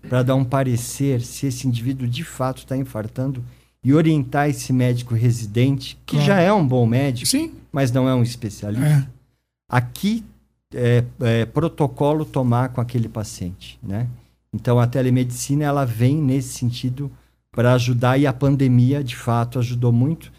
para 0.09 0.23
dar 0.23 0.35
um 0.35 0.43
parecer 0.43 1.21
se 1.21 1.47
esse 1.47 1.67
indivíduo 1.67 2.07
de 2.07 2.23
fato 2.23 2.59
está 2.59 2.75
infartando 2.77 3.43
e 3.83 3.93
orientar 3.93 4.49
esse 4.49 4.73
médico 4.73 5.13
residente, 5.13 5.97
que 6.05 6.15
Claro. 6.15 6.25
já 6.27 6.39
é 6.39 6.51
um 6.51 6.67
bom 6.67 6.85
médico, 6.87 7.27
Sim. 7.27 7.51
mas 7.71 7.91
não 7.91 8.09
é 8.09 8.15
um 8.15 8.23
especialista, 8.23 8.85
É. 8.87 9.07
aqui 9.69 10.23
é, 10.73 11.03
é 11.21 11.45
protocolo 11.45 12.25
tomar 12.25 12.69
com 12.69 12.81
aquele 12.81 13.07
paciente, 13.07 13.79
né? 13.81 14.07
Então 14.55 14.79
a 14.79 14.87
telemedicina 14.87 15.63
ela 15.65 15.85
vem 15.85 16.15
nesse 16.17 16.53
sentido 16.53 17.11
para 17.51 17.73
ajudar 17.73 18.17
e 18.17 18.25
a 18.25 18.33
pandemia 18.33 19.03
de 19.03 19.15
fato 19.15 19.59
ajudou 19.59 19.91
muito, 19.91 20.31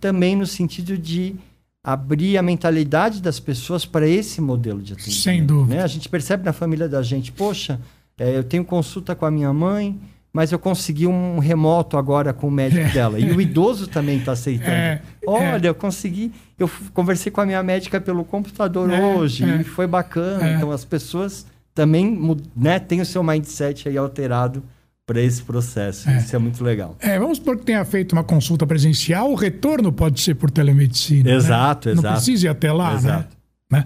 também 0.00 0.34
no 0.36 0.46
sentido 0.46 0.96
de 0.96 1.34
abrir 1.82 2.38
a 2.38 2.42
mentalidade 2.42 3.20
das 3.20 3.38
pessoas 3.38 3.84
para 3.84 4.08
esse 4.08 4.40
modelo 4.40 4.80
de 4.80 4.94
atendimento. 4.94 5.20
Sem 5.22 5.44
dúvida. 5.44 5.76
né? 5.76 5.82
A 5.82 5.86
gente 5.86 6.08
percebe 6.08 6.44
na 6.44 6.52
família 6.52 6.88
da 6.88 7.02
gente, 7.02 7.30
poxa, 7.30 7.78
é, 8.18 8.36
eu 8.36 8.42
tenho 8.44 8.64
consulta 8.64 9.14
com 9.14 9.26
a 9.26 9.30
minha 9.30 9.52
mãe, 9.52 10.00
mas 10.32 10.50
eu 10.50 10.58
consegui 10.58 11.06
um 11.06 11.38
remoto 11.38 11.96
agora 11.96 12.32
com 12.32 12.48
o 12.48 12.50
médico 12.50 12.82
É. 12.86 12.88
dela. 12.90 13.20
E 13.20 13.30
o 13.30 13.40
idoso 13.40 13.86
também 13.86 14.18
está 14.18 14.32
aceitando. 14.32 14.70
É, 14.70 15.02
Olha, 15.26 15.68
eu 15.68 15.74
consegui. 15.74 16.32
Eu 16.58 16.68
conversei 16.92 17.30
com 17.30 17.40
a 17.40 17.46
minha 17.46 17.62
médica 17.62 18.00
pelo 18.00 18.24
computador 18.24 18.90
É, 18.90 19.00
hoje 19.00 19.44
é. 19.44 19.60
e 19.60 19.64
foi 19.64 19.86
bacana. 19.86 20.48
É. 20.48 20.54
Então 20.56 20.72
as 20.72 20.84
pessoas 20.84 21.46
também 21.74 22.36
né, 22.54 22.78
têm 22.78 23.00
o 23.00 23.06
seu 23.06 23.22
mindset 23.22 23.88
aí 23.88 23.96
alterado 23.96 24.62
para 25.06 25.20
esse 25.20 25.42
processo. 25.42 26.08
É. 26.08 26.18
Isso 26.18 26.34
é 26.34 26.38
muito 26.38 26.62
legal. 26.64 26.96
É, 27.00 27.18
vamos 27.18 27.38
supor 27.38 27.58
que 27.58 27.64
tenha 27.64 27.84
feito 27.84 28.12
uma 28.12 28.24
consulta 28.24 28.66
presencial, 28.66 29.30
o 29.30 29.34
retorno 29.34 29.92
pode 29.92 30.20
ser 30.20 30.34
por 30.34 30.50
telemedicina. 30.50 31.30
né? 31.30 31.36
Exato, 31.36 31.88
Não 31.90 31.94
exato. 31.96 32.14
precisa 32.14 32.46
ir 32.46 32.48
até 32.48 32.72
lá, 32.72 32.94
Exato. 32.94 33.36
né? 33.70 33.78
né? 33.78 33.84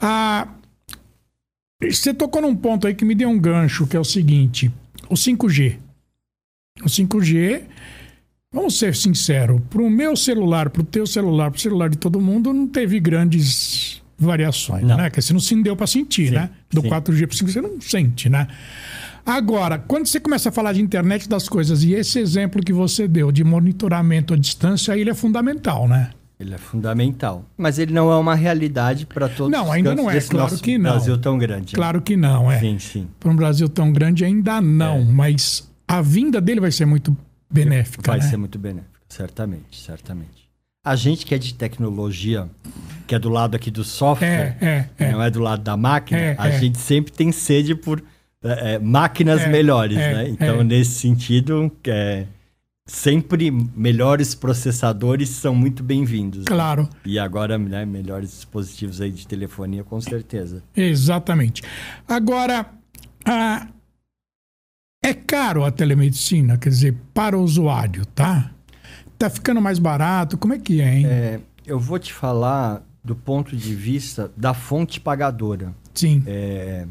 Ah, 0.00 0.48
você 1.82 2.14
tocou 2.14 2.40
num 2.40 2.56
ponto 2.56 2.86
aí 2.86 2.94
que 2.94 3.04
me 3.04 3.14
deu 3.14 3.28
um 3.28 3.38
gancho, 3.38 3.86
que 3.86 3.96
é 3.96 4.00
o 4.00 4.04
seguinte: 4.04 4.72
o 5.08 5.14
5G. 5.14 5.76
O 6.82 6.86
5G, 6.86 7.62
vamos 8.52 8.78
ser 8.78 8.94
sinceros, 8.94 9.60
para 9.68 9.82
o 9.82 9.90
meu 9.90 10.16
celular, 10.16 10.70
para 10.70 10.82
o 10.82 10.84
teu 10.84 11.06
celular, 11.06 11.50
para 11.50 11.58
o 11.58 11.60
celular 11.60 11.88
de 11.90 11.98
todo 11.98 12.20
mundo, 12.20 12.52
não 12.52 12.66
teve 12.68 13.00
grandes 13.00 14.00
variações, 14.18 14.84
Não. 14.84 14.96
né? 14.96 15.08
Que 15.10 15.22
você 15.22 15.32
não 15.32 15.40
se 15.40 15.54
deu 15.62 15.76
para 15.76 15.86
sentir, 15.86 16.28
Sim, 16.28 16.34
né? 16.34 16.50
Do 16.70 16.80
sim. 16.82 16.88
4G 16.88 17.26
para 17.26 17.36
5G 17.36 17.52
você 17.52 17.60
não 17.60 17.80
sente, 17.80 18.28
né? 18.28 18.48
Agora, 19.24 19.78
quando 19.78 20.06
você 20.06 20.18
começa 20.18 20.48
a 20.48 20.52
falar 20.52 20.72
de 20.72 20.80
internet 20.80 21.28
das 21.28 21.48
coisas, 21.48 21.84
e 21.84 21.92
esse 21.92 22.18
exemplo 22.18 22.62
que 22.62 22.72
você 22.72 23.06
deu 23.06 23.30
de 23.30 23.44
monitoramento 23.44 24.32
à 24.32 24.36
distância, 24.36 24.94
aí 24.94 25.00
ele 25.02 25.10
é 25.10 25.14
fundamental, 25.14 25.86
né? 25.86 26.10
Ele 26.40 26.54
é 26.54 26.58
fundamental. 26.58 27.44
Mas 27.56 27.78
ele 27.78 27.92
não 27.92 28.10
é 28.12 28.16
uma 28.16 28.34
realidade 28.34 29.04
para 29.04 29.28
todos 29.28 29.50
Não, 29.52 29.70
ainda 29.72 29.94
não 29.94 30.08
é, 30.10 30.20
claro 30.20 30.56
que 30.58 30.78
não. 30.78 30.90
Brasil 30.92 31.18
tão 31.18 31.36
grande. 31.36 31.72
né? 31.72 31.76
Claro 31.76 32.00
que 32.00 32.16
não, 32.16 32.50
é. 32.50 32.58
Sim, 32.60 32.78
sim. 32.78 33.08
Para 33.20 33.30
um 33.30 33.36
Brasil 33.36 33.68
tão 33.68 33.92
grande 33.92 34.24
ainda 34.24 34.60
não, 34.60 35.04
mas 35.04 35.68
a 35.86 36.00
vinda 36.00 36.40
dele 36.40 36.60
vai 36.60 36.70
ser 36.70 36.86
muito 36.86 37.14
benéfica, 37.50 38.10
Vai 38.12 38.20
né? 38.20 38.26
ser 38.26 38.36
muito 38.36 38.58
benéfico, 38.58 38.94
certamente, 39.08 39.78
certamente. 39.80 40.47
A 40.84 40.96
gente 40.96 41.26
que 41.26 41.34
é 41.34 41.38
de 41.38 41.54
tecnologia, 41.54 42.48
que 43.06 43.14
é 43.14 43.18
do 43.18 43.28
lado 43.28 43.54
aqui 43.54 43.70
do 43.70 43.84
software, 43.84 44.56
É, 44.60 44.66
é, 44.66 45.04
é. 45.06 45.12
não 45.12 45.22
é 45.22 45.30
do 45.30 45.40
lado 45.40 45.62
da 45.62 45.76
máquina, 45.76 46.18
É, 46.18 46.36
a 46.38 46.48
é. 46.48 46.58
gente 46.58 46.78
sempre 46.78 47.12
tem 47.12 47.32
sede 47.32 47.74
por 47.74 48.02
máquinas 48.80 49.46
melhores, 49.48 49.96
né? 49.98 50.28
Então, 50.28 50.62
nesse 50.62 50.92
sentido, 50.92 51.70
é, 51.84 52.24
sempre 52.86 53.50
melhores 53.50 54.34
processadores 54.34 55.28
são 55.30 55.54
muito 55.54 55.82
bem-vindos. 55.82 56.40
né? 56.40 56.44
Claro, 56.46 56.88
E 57.04 57.18
agora, 57.18 57.58
né, 57.58 57.84
melhores 57.84 58.30
dispositivos 58.30 59.00
aí 59.00 59.10
de 59.10 59.26
telefonia, 59.26 59.82
com 59.82 60.00
certeza. 60.00 60.62
exatamente. 60.76 61.62
Agora, 62.06 62.66
a- 63.26 63.66
é 65.04 65.12
caro 65.12 65.64
a 65.64 65.70
telemedicina, 65.72 66.56
quer 66.56 66.68
dizer, 66.70 66.96
para 67.12 67.36
o 67.36 67.42
usuário, 67.42 68.06
tá? 68.06 68.52
Tá 69.18 69.28
ficando 69.28 69.60
mais 69.60 69.78
barato, 69.78 70.38
como 70.38 70.54
é 70.54 70.58
que 70.58 70.80
é, 70.80 70.94
hein? 70.98 71.06
É, 71.06 71.40
eu 71.66 71.78
vou 71.78 71.98
te 71.98 72.12
falar 72.12 72.82
do 73.02 73.16
ponto 73.16 73.56
de 73.56 73.74
vista 73.74 74.30
da 74.36 74.54
fonte 74.54 75.00
pagadora, 75.00 75.74
Sim, 75.94 76.22
é, 76.26 76.86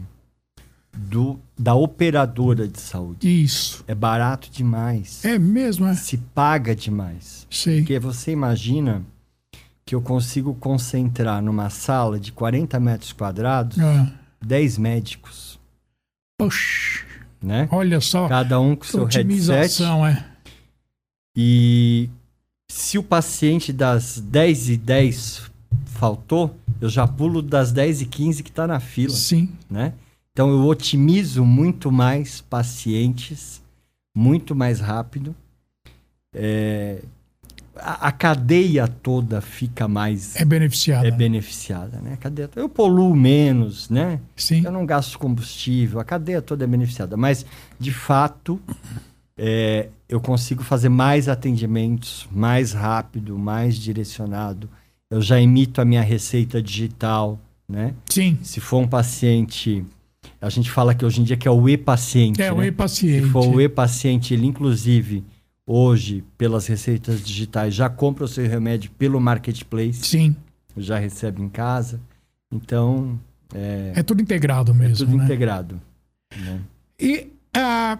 do, 0.95 1.39
da 1.57 1.73
operadora 1.75 2.67
de 2.67 2.79
saúde. 2.79 3.27
isso. 3.43 3.83
É 3.87 3.95
barato 3.95 4.49
demais. 4.51 5.23
É 5.23 5.37
mesmo, 5.39 5.85
é? 5.85 5.93
Se 5.95 6.17
paga 6.17 6.75
demais. 6.75 7.45
Sei. 7.49 7.79
Porque 7.79 7.99
você 7.99 8.31
imagina 8.31 9.03
que 9.85 9.95
eu 9.95 10.01
consigo 10.01 10.53
concentrar 10.55 11.41
numa 11.41 11.69
sala 11.69 12.19
de 12.19 12.31
40 12.33 12.77
metros 12.79 13.13
quadrados 13.13 13.79
Ah, 13.79 14.11
10 14.45 14.77
médicos, 14.79 15.57
oxi, 16.41 17.05
né? 17.41 17.69
olha 17.71 18.01
só, 18.01 18.27
Cada 18.27 18.59
um 18.59 18.75
com 18.75 18.83
seu 18.83 19.05
headset. 19.05 19.83
é. 19.83 20.25
E 21.39 22.09
se 22.69 22.97
o 22.97 23.03
paciente 23.03 23.71
das 23.71 24.19
10 24.19 24.69
e 24.69 24.77
10 24.77 25.51
faltou, 25.85 26.55
eu 26.79 26.89
já 26.89 27.07
pulo 27.07 27.41
das 27.41 27.71
10 27.71 28.01
e 28.01 28.05
15 28.05 28.43
que 28.43 28.49
está 28.49 28.67
na 28.67 28.79
fila, 28.79 29.13
Sim, 29.13 29.49
né? 29.69 29.93
Então 30.33 30.49
eu 30.49 30.65
otimizo 30.65 31.43
muito 31.43 31.91
mais 31.91 32.41
pacientes, 32.41 33.61
muito 34.15 34.53
mais 34.53 34.79
rápido. 34.79 35.35
É, 36.35 37.01
a, 37.75 38.09
a 38.09 38.11
cadeia 38.11 38.87
toda 38.87 39.41
fica 39.41 39.87
mais 39.87 40.35
é 40.35 40.45
beneficiada. 40.45 41.07
é 41.07 41.11
beneficiada, 41.11 41.99
né? 41.99 42.13
A 42.13 42.17
cadeia 42.17 42.49
eu 42.55 42.69
poluo 42.69 43.15
menos, 43.15 43.89
né? 43.89 44.19
Sim, 44.35 44.63
Eu 44.63 44.71
não 44.71 44.85
gasto 44.85 45.17
combustível, 45.17 45.99
a 45.99 46.03
cadeia 46.03 46.41
toda 46.41 46.63
é 46.63 46.67
beneficiada. 46.67 47.17
Mas, 47.17 47.45
de 47.79 47.91
fato, 47.91 48.61
é, 49.37 49.89
eu 50.09 50.19
consigo 50.19 50.63
fazer 50.63 50.89
mais 50.89 51.29
atendimentos, 51.29 52.27
mais 52.31 52.73
rápido, 52.73 53.37
mais 53.37 53.75
direcionado. 53.75 54.69
Eu 55.09 55.21
já 55.21 55.39
emito 55.39 55.79
a 55.79 55.85
minha 55.85 56.01
receita 56.01 56.61
digital, 56.61 57.39
né? 57.67 57.93
sim, 58.09 58.37
Se 58.41 58.59
for 58.59 58.79
um 58.79 58.87
paciente 58.87 59.85
A 60.41 60.49
gente 60.49 60.71
fala 60.71 60.95
que 60.95 61.05
hoje 61.05 61.21
em 61.21 61.23
dia 61.23 61.37
que 61.37 61.47
é 61.47 61.51
o 61.51 61.69
e-paciente. 61.69 62.41
É, 62.41 62.45
né? 62.45 62.51
o 62.51 62.63
e-paciente. 62.63 63.25
Se 63.25 63.31
for 63.31 63.47
o 63.47 63.61
e-paciente, 63.61 64.33
ele 64.33 64.45
inclusive 64.45 65.23
hoje, 65.65 66.23
pelas 66.37 66.65
receitas 66.65 67.21
digitais, 67.21 67.73
já 67.75 67.89
compra 67.89 68.23
o 68.23 68.27
seu 68.27 68.47
remédio 68.47 68.89
pelo 68.91 69.19
marketplace, 69.19 70.05
Sim, 70.05 70.35
já 70.77 70.97
recebe 70.97 71.41
em 71.41 71.49
casa. 71.49 71.99
Então, 72.49 73.19
é, 73.53 73.91
é 73.95 74.03
tudo 74.03 74.21
integrado 74.21 74.73
mesmo, 74.73 75.05
tudo 75.05 75.17
né? 75.17 75.25
integrado. 75.25 75.79
né? 76.37 76.61
E 76.97 77.27
ah, 77.53 77.99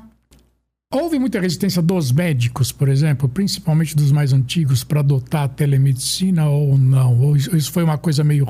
houve 0.94 1.20
muita 1.20 1.40
resistência 1.40 1.82
dos 1.82 2.12
médicos, 2.12 2.72
por 2.72 2.88
exemplo, 2.90 3.28
principalmente 3.30 3.96
dos 3.96 4.12
mais 4.12 4.34
antigos, 4.34 4.84
para 4.84 5.00
adotar 5.02 5.44
a 5.44 5.48
telemedicina 5.48 6.48
ou 6.50 6.78
não? 6.78 7.20
Ou 7.20 7.36
isso 7.36 7.72
foi 7.72 7.84
uma 7.84 7.98
coisa 7.98 8.24
meio 8.24 8.48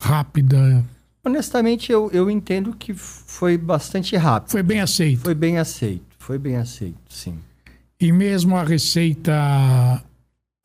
rápida? 0.00 0.84
Honestamente, 1.24 1.92
eu, 1.92 2.10
eu 2.12 2.28
entendo 2.30 2.74
que 2.76 2.92
foi 2.94 3.56
bastante 3.56 4.16
rápido. 4.16 4.50
Foi 4.50 4.62
bem 4.62 4.80
aceito. 4.80 5.20
Foi 5.20 5.34
bem 5.34 5.58
aceito. 5.58 6.04
Foi 6.18 6.38
bem 6.38 6.56
aceito, 6.56 6.98
sim. 7.08 7.38
E 8.00 8.10
mesmo 8.12 8.56
a 8.56 8.64
receita. 8.64 9.32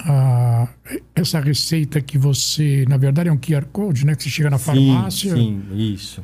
a- 0.02 0.68
essa 1.16 1.40
receita 1.40 2.00
que 2.02 2.18
você. 2.18 2.86
Na 2.88 2.98
verdade, 2.98 3.30
é 3.30 3.32
um 3.32 3.38
QR 3.38 3.66
Code, 3.72 4.06
né? 4.06 4.16
Que 4.16 4.24
você 4.24 4.30
chega 4.30 4.50
na 4.50 4.58
farmácia. 4.58 5.36
Sim, 5.36 5.64
sim, 5.70 5.94
isso. 5.94 6.24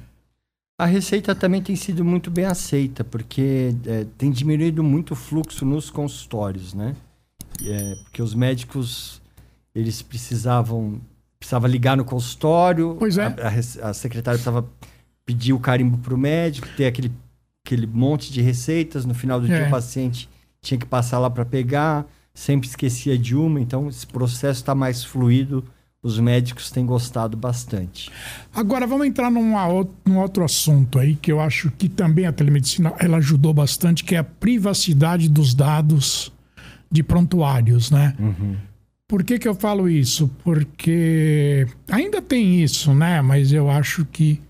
A 0.83 0.85
receita 0.85 1.33
também 1.33 1.61
tem 1.61 1.75
sido 1.75 2.03
muito 2.03 2.29
bem 2.29 2.43
aceita, 2.45 3.03
porque 3.03 3.73
é, 3.85 4.05
tem 4.17 4.29
diminuído 4.29 4.83
muito 4.83 5.11
o 5.11 5.15
fluxo 5.15 5.63
nos 5.65 5.89
consultórios, 5.89 6.73
né? 6.73 6.95
É, 7.63 7.95
porque 8.03 8.21
os 8.21 8.35
médicos, 8.35 9.21
eles 9.73 10.01
precisavam... 10.01 10.99
Precisava 11.39 11.67
ligar 11.67 11.95
no 11.97 12.05
consultório, 12.05 12.95
Pois 12.99 13.17
é. 13.17 13.25
a, 13.25 13.85
a 13.87 13.89
a 13.89 13.93
secretária 13.93 14.37
precisava 14.37 14.65
pedir 15.25 15.53
o 15.53 15.59
carimbo 15.59 15.97
para 15.97 16.13
o 16.13 16.17
médico, 16.17 16.67
ter 16.75 16.85
aquele, 16.85 17.11
aquele 17.65 17.85
monte 17.87 18.31
de 18.31 18.41
receitas, 18.41 19.05
no 19.05 19.13
final 19.13 19.39
do 19.39 19.47
É. 19.51 19.57
dia 19.57 19.67
o 19.67 19.69
paciente 19.69 20.29
tinha 20.61 20.77
que 20.77 20.85
passar 20.85 21.19
lá 21.19 21.29
para 21.29 21.43
pegar, 21.45 22.05
sempre 22.33 22.67
esquecia 22.67 23.17
de 23.17 23.35
uma, 23.35 23.59
então 23.59 23.87
esse 23.89 24.07
processo 24.07 24.59
está 24.61 24.73
mais 24.75 25.03
fluido, 25.03 25.63
os 26.03 26.19
médicos 26.19 26.69
têm 26.69 26.85
gostado 26.85 27.37
bastante. 27.37 28.11
Agora, 28.53 28.85
vamos 28.85 29.07
entrar 29.07 29.31
numa, 29.31 29.65
num 30.05 30.19
outro 30.19 30.43
assunto 30.43 30.99
aí, 30.99 31.15
que 31.15 31.31
eu 31.31 31.39
acho 31.39 31.71
que 31.71 31.87
também 31.87 32.25
a 32.25 32.33
telemedicina 32.33 32.93
ela 32.99 33.17
ajudou 33.17 33.53
bastante, 33.53 34.03
que 34.03 34.13
é 34.13 34.17
a 34.17 34.23
privacidade 34.23 35.29
dos 35.29 35.53
dados 35.53 36.31
de 36.91 37.01
prontuários, 37.01 37.89
né? 37.89 38.13
Por 39.07 39.23
que, 39.23 39.39
que 39.39 39.47
eu 39.47 39.55
falo 39.55 39.87
isso? 39.89 40.29
Porque 40.43 41.65
ainda 41.89 42.21
tem 42.21 42.61
isso, 42.61 42.93
né? 42.93 43.21
Mas 43.21 43.53
eu 43.53 43.69
acho 43.69 44.05
que 44.05 44.41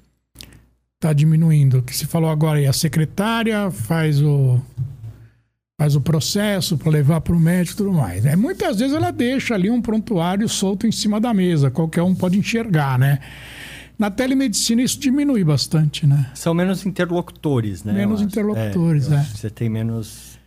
está 0.96 1.14
diminuindo. 1.14 1.80
O 1.80 1.84
que 1.84 1.96
se 1.96 2.06
falou 2.06 2.30
agora 2.30 2.60
aí, 2.60 2.66
a 2.66 2.74
secretária 2.74 3.70
faz 3.70 4.22
o 4.22 4.60
faz 5.84 5.98
o 5.98 6.02
processo 6.02 6.78
para 6.78 6.90
levar 6.90 7.20
para 7.20 7.36
o 7.36 7.40
médico 7.40 7.74
e 7.74 7.78
tudo 7.86 7.92
mais. 7.92 8.24
Né? 8.24 8.38
Muitas 8.38 8.80
vezes 8.80 8.96
ela 8.96 9.12
deixa 9.12 9.54
ali 9.54 9.70
um 9.70 9.82
prontuário 9.82 10.48
solto 10.48 10.88
em 10.88 10.94
cima 10.94 11.20
da 11.20 11.34
mesa, 11.34 11.70
qualquer 11.70 12.02
um 12.04 12.16
pode 12.16 12.38
enxergar, 12.40 12.98
né? 12.98 13.20
Na 14.00 14.10
telemedicina 14.10 14.82
isso 14.82 14.98
diminui 14.98 15.44
bastante, 15.44 16.08
né? 16.08 16.32
São 16.36 16.54
menos 16.54 16.86
interlocutores, 16.86 17.84
né? 17.84 17.92
Menos 17.92 18.22
interlocutores, 18.22 19.12
é. 19.12 19.24
que 19.24 19.38
Você 19.38 19.50
tem 19.50 19.68
menos, 19.68 20.40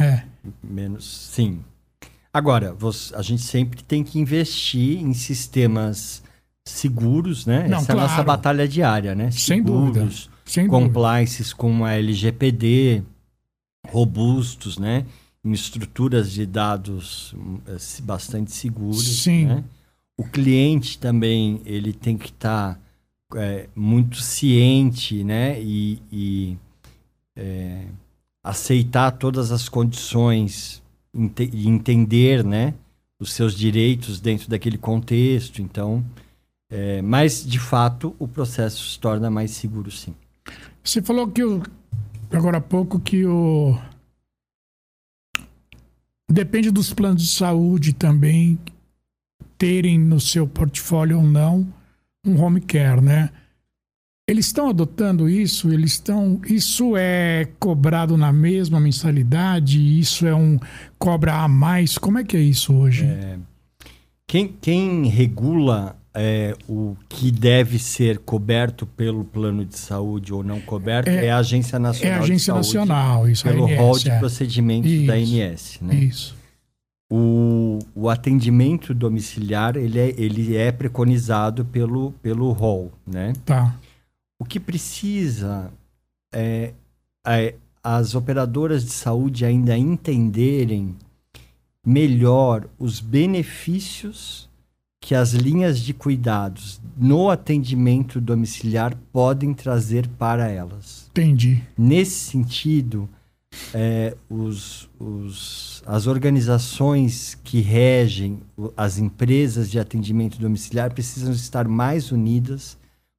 É, 0.00 0.22
menos, 0.64 1.04
sim. 1.32 1.58
Agora, 2.32 2.72
você- 2.72 3.14
a 3.14 3.20
gente 3.20 3.42
sempre 3.42 3.82
tem 3.82 4.02
que 4.02 4.18
investir 4.18 5.02
em 5.02 5.12
sistemas 5.12 6.22
seguros, 6.66 7.44
né? 7.44 7.68
Não, 7.68 7.76
Essa 7.78 7.92
é 7.92 7.94
a 7.94 7.96
nossa 7.96 8.14
claro. 8.14 8.26
batalha 8.26 8.66
diária, 8.66 9.14
né? 9.14 9.30
Sem 9.32 9.62
dúvida. 9.62 9.98
Seguros, 10.00 10.30
sem 10.46 10.66
dúvida. 10.66 10.86
compliances 10.86 11.52
com 11.52 11.84
a 11.84 11.92
LGPD, 11.92 13.02
robustos, 13.90 14.78
né? 14.78 15.04
Em 15.44 15.52
estruturas 15.52 16.32
de 16.32 16.44
dados 16.46 17.32
hum, 17.34 17.58
eh, 17.66 17.76
bastante 18.02 18.52
seguras, 18.52 19.02
Sim. 19.02 19.46
né? 19.46 19.64
O 20.16 20.24
cliente 20.24 20.98
também, 20.98 21.60
ele 21.64 21.92
tem 21.92 22.16
que 22.18 22.26
estar 22.26 22.80
muito 23.74 24.16
ciente, 24.20 25.22
né? 25.22 25.60
E, 25.62 26.02
e, 26.10 26.56
eh, 27.36 27.86
aceitar 28.42 29.12
todas 29.12 29.52
as 29.52 29.68
condições 29.68 30.82
ente- 31.14 31.50
e 31.52 31.68
entender, 31.68 32.42
né? 32.44 32.74
Os 33.20 33.32
seus 33.32 33.54
direitos 33.54 34.20
dentro 34.20 34.48
daquele 34.48 34.78
contexto. 34.78 35.60
Então, 35.60 36.04
eh, 36.70 37.02
mas, 37.02 37.44
de 37.46 37.58
fato, 37.58 38.14
o 38.18 38.26
processo 38.26 38.90
se 38.90 38.98
torna 38.98 39.30
mais 39.30 39.50
seguro, 39.52 39.90
sim. 39.90 40.14
Você 40.82 41.02
falou 41.02 41.28
que 41.28 41.44
o, 41.44 41.62
agora 42.32 42.58
há 42.58 42.60
pouco 42.60 43.00
que 43.00 43.24
o 43.24 43.78
depende 46.30 46.70
dos 46.70 46.92
planos 46.92 47.22
de 47.22 47.28
saúde 47.30 47.92
também 47.92 48.58
terem 49.56 49.98
no 49.98 50.20
seu 50.20 50.46
portfólio 50.46 51.18
ou 51.18 51.24
não 51.24 51.66
um 52.24 52.40
home 52.40 52.60
care, 52.60 53.00
né? 53.00 53.30
Eles 54.28 54.46
estão 54.46 54.68
adotando 54.68 55.26
isso? 55.26 55.72
Eles 55.72 55.92
estão. 55.92 56.38
Isso 56.46 56.94
é 56.98 57.48
cobrado 57.58 58.14
na 58.16 58.30
mesma 58.30 58.78
mensalidade? 58.78 59.98
Isso 59.98 60.26
é 60.26 60.34
um 60.34 60.58
cobra 60.98 61.36
a 61.42 61.48
mais? 61.48 61.96
Como 61.96 62.18
é 62.18 62.24
que 62.24 62.36
é 62.36 62.40
isso 62.40 62.74
hoje? 62.74 63.06
Quem, 64.26 64.54
quem 64.60 65.06
regula 65.08 65.97
é, 66.14 66.54
o 66.68 66.96
que 67.08 67.30
deve 67.30 67.78
ser 67.78 68.18
coberto 68.18 68.86
pelo 68.86 69.24
plano 69.24 69.64
de 69.64 69.78
saúde 69.78 70.32
ou 70.32 70.42
não 70.42 70.60
coberto 70.60 71.08
é, 71.10 71.26
É- 71.26 71.30
a 71.30 71.38
Agência 71.38 71.76
É 71.76 71.78
Nacional 71.78 72.14
a 72.14 72.18
de 72.18 72.24
Agência 72.24 72.52
Saúde, 72.52 72.66
Nacional, 72.66 73.28
isso 73.28 73.44
pelo 73.44 73.66
a 73.66 73.70
ANS, 73.70 73.78
rol 73.78 73.98
de 73.98 74.10
é. 74.10 74.18
procedimentos 74.18 75.06
da 75.06 75.18
Isso. 75.18 75.42
ANS. 75.42 75.78
Né? 75.82 75.94
Isso. 75.96 76.36
O, 77.10 77.78
o 77.94 78.08
atendimento 78.08 78.92
domiciliar 78.92 79.76
ele 79.76 79.98
é, 79.98 80.14
ele 80.18 80.56
é 80.56 80.70
preconizado 80.70 81.64
pelo, 81.64 82.12
pelo 82.22 82.52
rol. 82.52 82.92
Né? 83.06 83.32
Tá. 83.44 83.74
O 84.38 84.44
que 84.44 84.60
precisa 84.60 85.70
é, 86.34 86.72
é 87.26 87.54
as 87.82 88.14
operadoras 88.14 88.84
de 88.84 88.90
saúde 88.90 89.44
ainda 89.44 89.76
entenderem 89.76 90.94
melhor 91.86 92.66
os 92.78 93.00
benefícios 93.00 94.47
que 95.00 95.14
as 95.14 95.32
linhas 95.32 95.78
de 95.80 95.94
cuidados 95.94 96.80
no 96.96 97.30
atendimento 97.30 98.20
domiciliar 98.20 98.96
podem 99.12 99.54
trazer 99.54 100.06
para 100.08 100.48
elas. 100.48 101.06
Entendi. 101.10 101.62
Nesse 101.76 102.18
sentido, 102.30 103.08
é, 103.72 104.16
os, 104.28 104.88
os- 104.98 105.82
as 105.86 106.06
organizações 106.06 107.38
que 107.42 107.60
regem 107.60 108.40
as 108.76 108.98
empresas 108.98 109.70
de 109.70 109.78
atendimento 109.78 110.38
domiciliar 110.38 110.92
precisam 110.92 111.32
estar 111.32 111.66
mais 111.68 112.10
unidas 112.12 112.76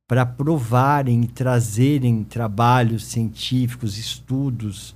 para 0.07 0.25
provarem 0.25 1.21
e 1.21 1.27
trazerem 1.27 2.23
trabalhos 2.23 3.05
científicos, 3.05 3.97
estudos 3.97 4.95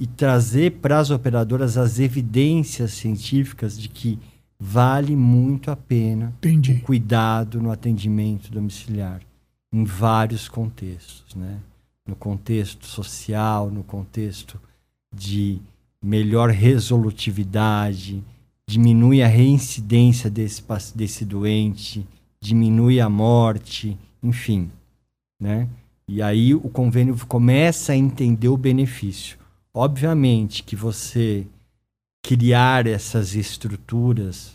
e 0.00 0.06
trazer 0.06 0.72
para 0.80 0.98
as 0.98 1.10
operadoras 1.10 1.76
as 1.76 1.98
evidências 1.98 2.92
científicas 2.92 3.78
de 3.78 3.88
que 3.88 4.18
vale 4.60 5.14
muito 5.14 5.70
a 5.70 5.76
pena 5.76 6.34
Entendi. 6.38 6.72
o 6.72 6.80
cuidado 6.80 7.60
no 7.60 7.70
atendimento 7.70 8.50
domiciliar 8.50 9.20
em 9.72 9.84
vários 9.84 10.48
contextos, 10.48 11.34
né? 11.34 11.58
No 12.06 12.16
contexto 12.16 12.86
social, 12.86 13.70
no 13.70 13.84
contexto 13.84 14.58
de 15.14 15.60
melhor 16.02 16.50
resolutividade, 16.50 18.22
diminui 18.66 19.22
a 19.22 19.26
reincidência 19.26 20.30
desse, 20.30 20.62
desse 20.94 21.24
doente, 21.24 22.06
diminui 22.40 23.00
a 23.00 23.08
morte, 23.08 23.96
enfim, 24.22 24.70
né? 25.40 25.68
E 26.08 26.22
aí 26.22 26.54
o 26.54 26.60
convênio 26.70 27.14
começa 27.26 27.92
a 27.92 27.96
entender 27.96 28.48
o 28.48 28.56
benefício. 28.56 29.36
Obviamente 29.74 30.62
que 30.62 30.74
você 30.74 31.46
criar 32.22 32.86
essas 32.86 33.34
estruturas 33.34 34.52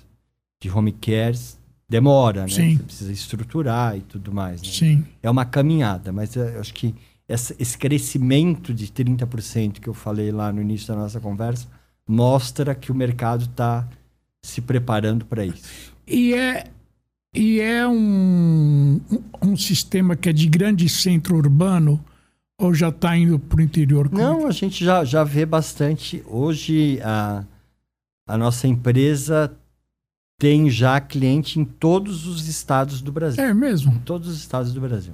de 0.62 0.70
home 0.70 0.92
cares 0.92 1.58
demora, 1.90 2.42
né? 2.44 2.48
Sim. 2.50 2.78
Você 2.78 2.84
precisa 2.84 3.12
estruturar 3.12 3.98
e 3.98 4.02
tudo 4.02 4.32
mais. 4.34 4.62
Né? 4.62 4.70
Sim. 4.70 5.06
É 5.22 5.30
uma 5.30 5.46
caminhada, 5.46 6.12
mas 6.12 6.36
eu 6.36 6.60
acho 6.60 6.74
que 6.74 6.96
essa- 7.28 7.56
esse 7.60 7.78
crescimento 7.78 8.74
de 8.74 8.88
30% 8.92 9.80
que 9.80 9.88
eu 9.88 9.94
falei 9.94 10.32
lá 10.32 10.52
no 10.52 10.62
início 10.62 10.88
da 10.88 10.96
nossa 10.96 11.20
conversa 11.20 11.68
mostra 12.08 12.74
que 12.76 12.92
o 12.92 12.96
mercado 12.96 13.46
está 13.46 13.88
se 14.42 14.60
preparando 14.62 15.26
para 15.26 15.46
isso. 15.46 15.64
E 16.06 16.34
é, 16.34 16.66
e 17.34 17.60
é 17.62 17.88
um, 17.88 19.00
um, 19.12 19.50
um 19.52 19.58
sistema 19.58 20.16
que 20.16 20.30
é 20.30 20.34
de 20.34 20.48
grande 20.48 20.90
centro 20.90 21.36
urbano 21.38 22.04
ou 22.60 22.74
já 22.74 22.90
está 22.90 23.16
indo 23.18 23.40
para 23.40 23.60
o 23.60 23.62
interior? 23.62 24.10
Como 24.10 24.22
Não, 24.22 24.48
a 24.48 24.52
gente 24.52 24.84
já, 24.84 25.04
já 25.06 25.24
vê 25.24 25.46
bastante. 25.46 26.22
Hoje, 26.28 27.00
a, 27.04 27.44
a 28.28 28.38
nossa 28.38 28.68
empresa 28.68 29.56
tem 30.40 30.70
já 30.70 31.00
cliente 31.00 31.60
em 31.60 31.66
todos 31.66 32.26
os 32.28 32.48
estados 32.48 33.02
do 33.02 33.12
Brasil. 33.12 33.44
É 33.44 33.54
mesmo? 33.54 33.94
Em 33.94 34.00
todos 34.00 34.28
os 34.30 34.38
estados 34.40 34.74
do 34.74 34.82
Brasil. 34.82 35.14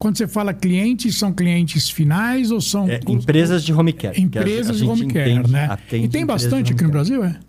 Quando 0.00 0.16
você 0.16 0.28
fala 0.28 0.54
clientes, 0.54 1.16
são 1.16 1.32
clientes 1.32 1.90
finais 1.90 2.52
ou 2.52 2.60
são 2.60 2.88
É, 2.88 3.00
empresas 3.08 3.64
de 3.64 3.72
home 3.72 3.92
care. 3.92 4.16
a- 4.16 4.20
empresas 4.20 4.76
a 4.76 4.84
de 4.84 4.88
home 4.88 5.12
care, 5.12 5.30
entende- 5.32 5.50
né? 5.52 5.68
E 5.92 6.08
tem 6.08 6.24
bastante 6.24 6.72
aqui 6.72 6.84
no. 6.84 6.90
Brasil, 6.90 7.24
é? 7.24 7.40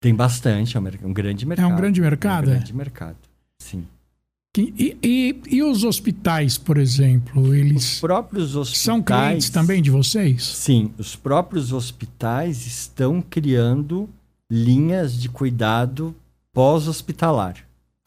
Tem 0.00 0.14
bastante, 0.14 0.76
é 0.76 0.80
um, 0.80 0.84
um 1.04 1.12
grande 1.14 1.46
mercado. 1.46 1.76
grande 1.76 2.00
mercado, 2.00 2.50
É 2.50 2.52
é? 2.52 2.56
um 2.56 2.58
grande 2.58 2.74
mercado, 2.74 3.16
sim. 3.62 3.86
E, 4.56 4.96
e- 5.02 5.40
e 5.56 5.62
os 5.62 5.82
hospitais, 5.82 6.58
por 6.58 6.76
exemplo, 6.76 7.40
Os 7.40 7.54
eles 7.54 8.00
próprios 8.00 8.54
hospitais... 8.54 8.82
são 8.84 9.00
clientes 9.02 9.48
também 9.48 9.80
de 9.80 9.90
vocês? 9.90 10.44
Sim, 10.44 10.90
os 10.98 11.16
próprios 11.16 11.72
hospitais 11.72 12.66
estão 12.66 13.22
criando 13.22 14.10
linhas 14.50 15.18
de 15.18 15.30
cuidado 15.30 16.14
pós-hospitalar. 16.52 17.54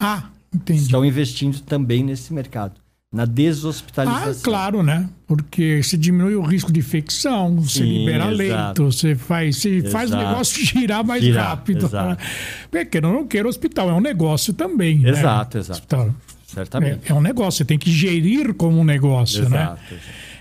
Ah, 0.00 0.28
entendi. 0.54 0.82
Estão 0.82 1.04
investindo 1.04 1.58
também 1.62 2.04
nesse 2.04 2.32
mercado, 2.32 2.74
na 3.12 3.24
Ah, 3.24 3.26
deshospitalização. 3.26 4.42
claro, 4.44 4.84
né? 4.84 5.08
Porque 5.26 5.82
você 5.82 5.96
diminui 5.96 6.36
o 6.36 6.42
risco 6.42 6.70
de 6.72 6.78
infecção, 6.78 7.56
você 7.60 7.80
Sim, 7.80 7.98
libera 7.98 8.32
exato. 8.32 8.82
leito, 8.82 8.84
você 8.84 9.16
faz, 9.16 9.56
você 9.56 9.82
faz 9.90 10.12
o 10.12 10.16
negócio 10.16 10.62
girar 10.64 11.04
mais 11.04 11.24
Girar, 11.24 11.48
rápido. 11.48 11.86
exato. 11.86 12.22
Porque 12.70 13.00
não 13.00 13.26
queira, 13.26 13.48
o 13.48 13.50
hospital 13.50 13.90
é 13.90 13.94
um 13.94 14.00
negócio 14.00 14.52
também. 14.54 15.00
né? 15.00 15.10
Exato, 15.10 15.58
exato. 15.58 15.80
Hospital 15.80 16.14
Certamente. 16.56 17.00
é, 17.06 17.12
é 17.12 17.14
um 17.14 17.20
negócio, 17.20 17.58
você 17.58 17.64
tem 17.64 17.78
que 17.78 17.90
gerir 17.90 18.54
como 18.54 18.78
um 18.80 18.84
negócio, 18.84 19.48
né? 19.48 19.62
Exato, 19.62 19.80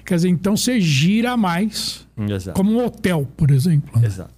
Quer 0.06 0.16
dizer, 0.16 0.30
então 0.30 0.56
você 0.56 0.80
gira 0.80 1.36
mais, 1.36 2.08
exato. 2.30 2.56
como 2.56 2.72
um 2.72 2.86
hotel, 2.86 3.28
por 3.36 3.52
exemplo. 3.52 4.00
né? 4.00 4.06
Exato. 4.08 4.34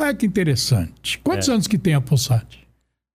Olha 0.00 0.14
que 0.14 0.24
interessante. 0.26 1.18
Quantos 1.18 1.48
É. 1.48 1.52
anos 1.52 1.66
que 1.66 1.76
tem 1.76 1.94
a 1.94 2.00
Possat? 2.00 2.60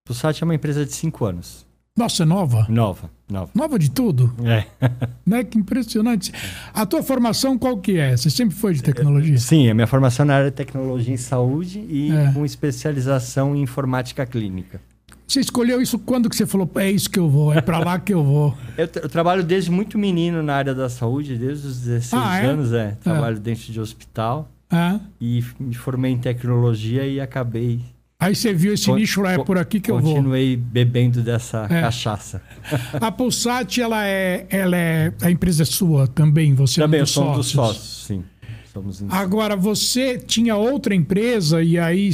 O 0.08 0.14
SAT 0.14 0.42
é 0.42 0.44
uma 0.44 0.54
empresa 0.54 0.84
de 0.86 0.92
cinco 0.94 1.24
anos. 1.24 1.66
Nossa, 1.96 2.22
é 2.22 2.26
nova? 2.26 2.64
Nova, 2.68 3.10
nova. 3.28 3.50
Nova 3.54 3.78
de 3.78 3.90
tudo? 3.90 4.32
É. 4.44 4.64
Né? 5.26 5.42
Que 5.44 5.58
impressionante. 5.58 6.32
A 6.72 6.86
tua 6.86 7.02
formação 7.02 7.58
qual 7.58 7.76
que 7.78 7.98
é? 7.98 8.16
Você 8.16 8.30
sempre 8.30 8.54
foi 8.56 8.72
de 8.72 8.82
tecnologia? 8.82 9.36
Sim, 9.38 9.68
a 9.68 9.74
minha 9.74 9.86
formação 9.86 10.24
na 10.24 10.36
área 10.36 10.50
de 10.50 10.56
tecnologia 10.56 11.12
em 11.12 11.18
saúde 11.18 11.80
e 11.80 12.10
É. 12.10 12.32
com 12.32 12.44
especialização 12.46 13.54
em 13.54 13.60
informática 13.62 14.24
clínica. 14.24 14.80
Você 15.28 15.40
escolheu 15.40 15.80
isso 15.82 15.98
quando 15.98 16.28
que 16.30 16.34
você 16.34 16.46
falou, 16.46 16.68
é 16.76 16.90
isso 16.90 17.10
que 17.10 17.18
eu 17.18 17.28
vou, 17.28 17.52
é 17.52 17.60
pra 17.60 17.78
lá 17.78 17.98
que 17.98 18.14
eu 18.14 18.24
vou. 18.24 18.56
Eu, 18.78 18.88
eu 19.02 19.08
trabalho 19.08 19.42
desde 19.44 19.70
muito 19.70 19.98
menino 19.98 20.42
na 20.42 20.54
área 20.54 20.74
da 20.74 20.88
saúde, 20.88 21.36
desde 21.36 21.66
os 21.66 21.80
16 21.80 22.22
Ah, 22.24 22.38
é? 22.38 22.46
anos, 22.46 22.72
é. 22.72 22.96
Trabalho 23.02 23.38
dentro 23.38 23.70
de 23.72 23.78
hospital 23.80 24.48
Ah, 24.70 24.98
e 25.20 25.44
me 25.60 25.74
formei 25.74 26.12
em 26.12 26.18
tecnologia 26.18 27.04
e 27.06 27.20
acabei. 27.20 27.80
Aí 28.20 28.34
você 28.34 28.52
viu 28.54 28.72
esse 28.74 28.90
nicho, 28.92 29.24
é 29.26 29.36
con- 29.36 29.44
por 29.44 29.58
aqui 29.58 29.78
que 29.80 29.90
eu 29.90 30.00
vou. 30.00 30.14
Continuei 30.14 30.56
bebendo 30.56 31.20
dessa 31.22 31.66
É. 31.70 31.80
cachaça. 31.82 32.40
A 33.00 33.12
Pulsat, 33.12 33.78
ela 33.80 34.04
é, 34.06 34.46
ela 34.48 34.76
é. 34.76 35.12
A 35.22 35.30
empresa 35.30 35.62
é 35.62 35.66
sua 35.66 36.06
também, 36.08 36.54
você 36.54 36.80
Também 36.80 37.00
é 37.00 37.02
um 37.02 37.04
dos 37.04 37.12
sou 37.12 37.30
um 37.30 37.34
dos 37.36 37.46
sócios. 37.48 37.76
sócios, 37.84 38.06
sim. 38.06 38.24
Somos 38.72 39.02
Agora, 39.10 39.54
você 39.56 40.18
tinha 40.18 40.56
outra 40.56 40.94
empresa 40.94 41.62
e 41.62 41.78
aí. 41.78 42.10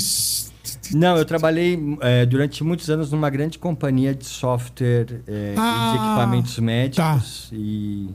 Não, 0.92 1.16
eu 1.16 1.24
trabalhei 1.24 1.78
é, 2.00 2.24
durante 2.26 2.62
muitos 2.64 2.88
anos 2.90 3.10
numa 3.12 3.30
grande 3.30 3.58
companhia 3.58 4.14
de 4.14 4.24
software 4.26 5.22
é, 5.26 5.52
e 5.52 5.54
de 5.54 5.60
Ah, 5.60 5.92
equipamentos 5.96 6.58
médicos 6.58 7.50
e 7.52 8.10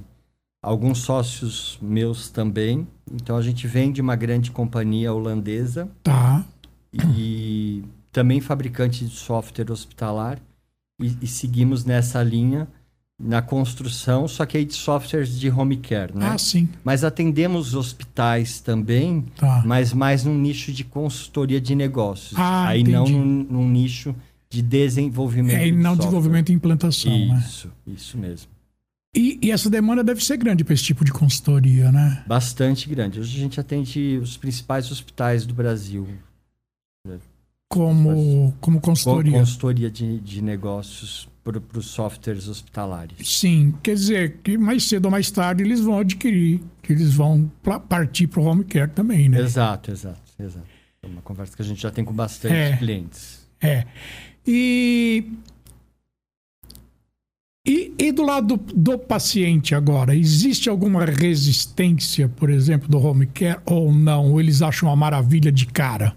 alguns 0.61 0.99
sócios 0.99 1.77
meus 1.81 2.29
também. 2.29 2.87
Então 3.11 3.37
a 3.37 3.41
gente 3.41 3.67
vem 3.67 3.91
de 3.91 4.01
uma 4.01 4.15
grande 4.15 4.51
companhia 4.51 5.13
holandesa 5.13 5.89
Tá. 6.03 6.43
e 7.15 7.83
também 8.11 8.41
fabricante 8.41 9.05
de 9.05 9.15
software 9.15 9.71
hospitalar 9.71 10.39
e, 11.01 11.15
e 11.21 11.27
seguimos 11.27 11.85
nessa 11.85 12.21
linha 12.23 12.67
na 13.19 13.41
construção, 13.41 14.27
só 14.29 14.45
que 14.45 14.57
aí 14.57 14.63
de 14.63 14.73
softwares 14.73 15.37
de 15.37 15.49
home 15.49 15.75
care, 15.77 16.15
né? 16.15 16.29
Ah, 16.29 16.37
sim. 16.37 16.69
Mas 16.83 17.03
atendemos 17.03 17.73
hospitais 17.75 18.61
também 18.61 19.25
Tá. 19.35 19.61
mas 19.65 19.91
mais 19.93 20.23
num 20.23 20.37
nicho 20.37 20.71
de 20.71 20.83
consultoria 20.85 21.59
de 21.59 21.75
negócios. 21.75 22.33
Ah, 22.39 22.67
Aí 22.69 22.83
não 22.83 23.03
entendi. 23.03 23.17
num, 23.19 23.43
num 23.43 23.69
nicho 23.69 24.15
de 24.49 24.61
desenvolvimento. 24.61 25.57
É, 25.59 25.67
e 25.67 25.71
de 25.71 25.77
não 25.77 25.91
software. 25.91 25.97
desenvolvimento 26.05 26.49
e 26.49 26.53
implantação, 26.53 27.11
né? 27.11 27.43
Isso, 27.45 27.69
isso 27.85 28.17
mesmo. 28.17 28.47
E, 29.15 29.37
e 29.41 29.51
essa 29.51 29.69
demanda 29.69 30.03
deve 30.03 30.23
ser 30.23 30.37
grande 30.37 30.63
para 30.63 30.73
esse 30.73 30.83
tipo 30.83 31.03
de 31.03 31.11
consultoria, 31.11 31.91
né? 31.91 32.23
Bastante 32.27 32.87
grande. 32.87 33.19
Hoje 33.19 33.35
a 33.37 33.39
gente 33.41 33.59
atende 33.59 34.17
os 34.21 34.37
principais 34.37 34.89
hospitais 34.91 35.45
do 35.45 35.53
Brasil. 35.53 36.07
Como, 37.71 38.53
como 38.59 38.79
Com 38.79 38.89
consultoria. 38.89 39.33
consultoria 39.39 39.89
de, 39.91 40.19
de 40.19 40.41
negócios 40.41 41.27
para 41.59 41.79
os 41.79 41.85
softwares 41.87 42.47
hospitalares. 42.47 43.15
Sim, 43.27 43.73
quer 43.81 43.95
dizer 43.95 44.37
que 44.43 44.57
mais 44.57 44.83
cedo 44.83 45.05
ou 45.05 45.11
mais 45.11 45.31
tarde 45.31 45.63
eles 45.63 45.79
vão 45.79 45.97
adquirir, 45.99 46.61
que 46.83 46.91
eles 46.93 47.13
vão 47.13 47.49
partir 47.87 48.27
para 48.27 48.41
o 48.41 48.43
home 48.45 48.63
care 48.65 48.91
também, 48.91 49.29
né? 49.29 49.39
Exato, 49.39 49.89
exato, 49.89 50.21
exato. 50.39 50.67
É 51.01 51.07
uma 51.07 51.21
conversa 51.21 51.55
que 51.55 51.61
a 51.61 51.65
gente 51.65 51.81
já 51.81 51.89
tem 51.89 52.03
com 52.03 52.13
bastante 52.13 52.53
É. 52.53 52.75
clientes. 52.77 53.47
É. 53.61 53.85
E, 54.45 55.25
e, 57.67 57.93
e 57.97 58.11
do 58.11 58.23
lado 58.23 58.57
do, 58.57 58.73
do 58.73 58.97
paciente 58.97 59.75
agora, 59.75 60.15
existe 60.15 60.69
alguma 60.69 61.05
resistência, 61.05 62.27
por 62.27 62.49
exemplo, 62.49 62.87
do 62.87 62.97
home 62.99 63.27
care 63.27 63.59
ou 63.65 63.91
não? 63.93 64.31
Ou 64.31 64.39
eles 64.39 64.61
acham 64.61 64.89
uma 64.89 64.95
maravilha 64.95 65.51
de 65.51 65.65
cara? 65.67 66.15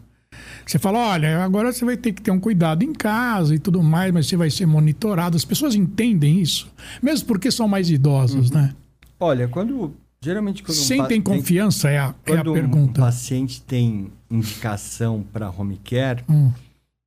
Você 0.66 0.78
fala, 0.78 0.98
olha, 0.98 1.42
agora 1.44 1.72
você 1.72 1.84
vai 1.84 1.96
ter 1.96 2.12
que 2.12 2.22
ter 2.22 2.30
um 2.30 2.38
cuidado 2.40 2.82
em 2.82 2.92
casa 2.92 3.54
e 3.54 3.58
tudo 3.58 3.82
mais, 3.82 4.12
mas 4.12 4.26
você 4.26 4.36
vai 4.36 4.50
ser 4.50 4.66
monitorado. 4.66 5.36
As 5.36 5.44
pessoas 5.44 5.74
entendem 5.74 6.40
isso, 6.40 6.70
mesmo 7.02 7.26
porque 7.26 7.50
são 7.50 7.66
mais 7.68 7.90
idosas, 7.90 8.50
né? 8.50 8.74
Olha, 9.20 9.48
quando. 9.48 9.94
Geralmente 10.24 10.62
quando. 10.62 10.76
um 10.76 10.80
pa- 10.80 10.84
Sentem 10.86 11.08
tem- 11.08 11.22
confiança 11.22 11.90
é 11.90 11.98
a, 11.98 12.02
é 12.02 12.06
a 12.06 12.12
Quando 12.36 12.50
um 12.50 12.54
pergunta. 12.54 13.00
paciente 13.02 13.60
tem 13.62 14.10
indicação 14.30 15.24
para 15.32 15.50
home 15.50 15.78
care, 15.84 16.22
Hum, 16.28 16.50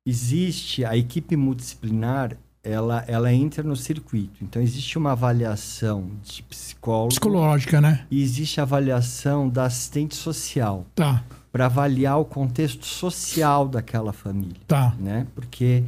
existe 0.06 0.84
a 0.84 0.96
equipe 0.96 1.36
multidisciplinar, 1.36 2.36
ela, 2.62 3.04
ela 3.06 3.32
entra 3.32 3.62
no 3.62 3.76
circuito. 3.76 4.42
Então, 4.42 4.60
existe 4.60 4.98
uma 4.98 5.12
avaliação 5.12 6.10
de 6.24 6.42
psicólogo 6.42 7.08
psicológica, 7.08 7.80
né? 7.80 8.04
e 8.10 8.20
existe 8.22 8.60
a 8.60 8.64
avaliação 8.64 9.48
da 9.48 9.64
assistente 9.66 10.14
social 10.16 10.84
Tá, 10.94 11.22
para 11.56 11.64
avaliar 11.64 12.20
o 12.20 12.24
contexto 12.26 12.84
social 12.84 13.66
daquela 13.66 14.12
família, 14.12 14.60
tá. 14.68 14.94
né? 15.00 15.26
Porque 15.34 15.82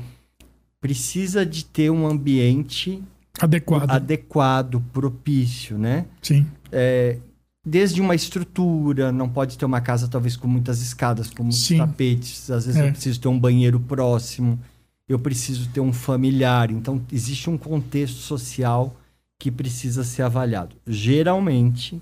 precisa 0.81 1.44
de 1.44 1.62
ter 1.62 1.90
um 1.90 2.07
ambiente 2.07 3.02
Adequado. 3.38 3.90
adequado, 3.90 4.83
propício, 4.94 5.76
né? 5.76 6.07
Sim. 6.22 6.46
é, 6.72 7.18
desde 7.62 8.00
uma 8.00 8.14
estrutura, 8.14 9.12
não 9.12 9.28
pode 9.28 9.59
ter 9.59 9.66
uma 9.66 9.83
casa 9.83 10.09
talvez 10.09 10.38
com 10.38 10.48
muitas 10.48 10.81
escadas, 10.81 11.28
com 11.28 11.42
muitos 11.42 11.66
Sim. 11.66 11.76
tapetes, 11.76 12.50
às 12.50 12.64
vezes 12.64 12.81
É. 12.81 12.88
eu 12.88 12.92
preciso 12.92 13.20
ter 13.20 13.28
um 13.28 13.38
banheiro 13.38 13.78
próximo, 13.78 14.59
eu 15.07 15.18
preciso 15.18 15.68
ter 15.68 15.81
um 15.81 15.92
familiar, 15.92 16.70
então 16.70 16.98
existe 17.12 17.50
um 17.50 17.59
contexto 17.59 18.16
social 18.20 18.96
que 19.38 19.50
precisa 19.50 20.02
ser 20.02 20.22
avaliado. 20.22 20.74
Geralmente, 20.87 22.00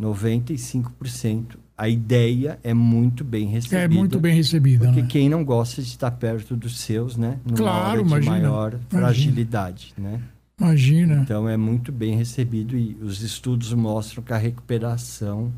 95%, 0.00 1.58
a 1.80 1.88
ideia 1.88 2.58
é 2.62 2.74
muito 2.74 3.24
bem 3.24 3.46
recebida. 3.46 3.82
É 3.82 3.88
muito 3.88 4.20
bem 4.20 4.34
recebida, 4.34 4.84
Porque 4.84 5.00
né? 5.00 5.08
quem 5.08 5.30
não 5.30 5.42
gosta 5.42 5.80
de 5.80 5.88
estar 5.88 6.10
perto 6.10 6.54
dos 6.54 6.78
seus, 6.78 7.16
né? 7.16 7.38
Numa 7.42 7.56
Claro, 7.56 7.88
hora 7.88 8.02
de 8.02 8.06
imagina, 8.08 8.30
maior 8.38 8.78
fragilidade, 8.90 9.94
né? 9.96 10.20
Imagina. 10.60 11.22
Então 11.22 11.48
é 11.48 11.56
muito 11.56 11.90
bem 11.90 12.14
recebido 12.16 12.76
e 12.76 12.94
os 13.00 13.22
estudos 13.22 13.72
mostram 13.72 14.22
que 14.22 14.32
a 14.32 14.36
recuperação 14.36 15.50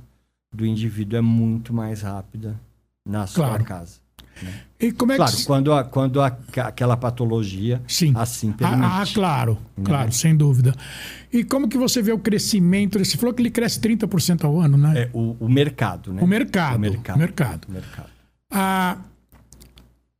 do 0.54 0.64
indivíduo 0.64 1.18
é 1.18 1.20
muito 1.20 1.74
mais 1.74 2.02
rápida 2.02 2.54
na 3.04 3.26
sua 3.26 3.46
Claro. 3.48 3.64
casa. 3.64 4.01
E 4.80 4.90
como 4.90 5.12
é 5.12 5.16
Claro, 5.16 5.36
que. 5.36 5.44
quando, 5.44 5.72
a- 5.72 5.84
quando 5.84 6.20
a- 6.20 6.36
aquela 6.64 6.96
patologia 6.96 7.80
Sim. 7.86 8.12
assim 8.16 8.50
permite. 8.52 8.82
Ah, 8.84 9.02
ah, 9.02 9.04
claro, 9.14 9.58
Né? 9.76 9.84
claro, 9.84 10.10
sem 10.12 10.36
dúvida. 10.36 10.74
E 11.32 11.44
como 11.44 11.68
que 11.68 11.78
você 11.78 12.02
vê 12.02 12.12
o 12.12 12.18
crescimento? 12.18 12.98
Você 12.98 13.16
falou 13.16 13.32
que 13.34 13.40
ele 13.42 13.50
cresce 13.50 13.78
30% 13.80 14.44
ao 14.44 14.60
ano, 14.60 14.76
né? 14.76 15.02
É, 15.02 15.10
o, 15.12 15.36
o 15.38 15.48
mercado, 15.48 16.12
né? 16.12 16.20
O 16.22 16.26
mercado. 16.26 16.76
O 16.76 16.80
mercado. 16.80 17.16
o 17.16 17.18
mercado. 17.18 17.68
Mercado. 17.70 18.08
Ah, 18.50 18.98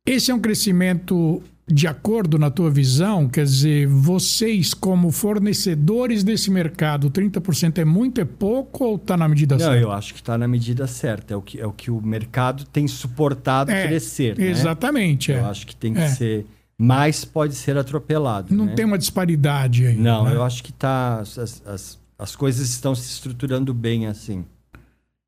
esse 0.05 0.31
é 0.31 0.33
um 0.35 0.39
crescimento 0.39 1.41
de 1.67 1.87
acordo 1.87 2.37
na 2.37 2.49
tua 2.51 2.69
visão? 2.69 3.27
Quer 3.29 3.45
dizer, 3.45 3.87
vocês, 3.87 4.73
como 4.73 5.11
fornecedores 5.11 6.23
desse 6.23 6.51
mercado, 6.51 7.09
30% 7.09 7.77
é 7.79 7.85
muito, 7.85 8.19
é 8.19 8.25
pouco 8.25 8.83
ou 8.83 8.95
está 8.97 9.15
na 9.15 9.27
medida 9.29 9.55
Não, 9.55 9.61
certa? 9.65 9.77
eu 9.79 9.91
acho 9.91 10.13
que 10.13 10.19
está 10.19 10.37
na 10.37 10.47
medida 10.47 10.85
certa. 10.87 11.33
É 11.33 11.37
o, 11.37 11.41
que, 11.41 11.59
é 11.59 11.65
o 11.65 11.71
que 11.71 11.89
o 11.89 12.01
mercado 12.01 12.65
tem 12.65 12.87
suportado 12.87 13.71
É, 13.71 13.87
crescer. 13.87 14.37
né? 14.37 14.49
Exatamente. 14.49 15.31
É. 15.31 15.39
Eu 15.39 15.45
acho 15.45 15.65
que 15.65 15.75
tem 15.75 15.93
que 15.93 16.01
É. 16.01 16.09
ser. 16.09 16.45
Mais 16.77 17.23
pode 17.23 17.53
ser 17.55 17.77
atropelado. 17.77 18.53
Não 18.53 18.65
né? 18.65 18.73
tem 18.73 18.83
uma 18.83 18.97
disparidade 18.97 19.85
aí. 19.85 19.95
Não, 19.95 20.25
né? 20.25 20.35
eu 20.35 20.43
acho 20.43 20.63
que 20.63 20.73
tá. 20.73 21.19
As, 21.19 21.37
as, 21.65 21.99
as 22.17 22.35
coisas 22.35 22.67
estão 22.69 22.93
se 22.95 23.09
estruturando 23.09 23.73
bem 23.73 24.07
assim. 24.07 24.43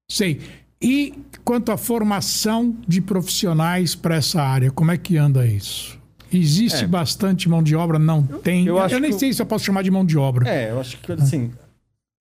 Sei. 0.10 0.41
E 0.82 1.13
quanto 1.45 1.71
à 1.71 1.78
formação 1.78 2.76
de 2.88 3.00
profissionais 3.00 3.95
para 3.95 4.15
essa 4.15 4.41
área, 4.41 4.69
como 4.71 4.91
é 4.91 4.98
que 4.98 5.17
anda 5.17 5.45
isso? 5.48 5.98
Existe 6.38 6.84
É. 6.84 6.88
bastante 6.88 7.48
mão 7.50 7.62
de 7.63 7.76
obra? 7.76 7.98
Não 8.00 8.21
tem. 8.24 8.65
eu 8.65 8.76
Eu, 8.76 8.82
acho 8.82 9.00
nem 9.00 9.12
sei 9.12 9.32
se 9.34 9.41
eu 9.41 9.45
posso 9.45 9.65
chamar 9.65 9.84
de 9.84 9.91
mão 9.91 10.06
de 10.06 10.17
obra. 10.17 10.48
É, 10.50 10.71
eu 10.71 10.80
acho 10.80 10.98
que 10.98 11.12
assim, 11.12 11.52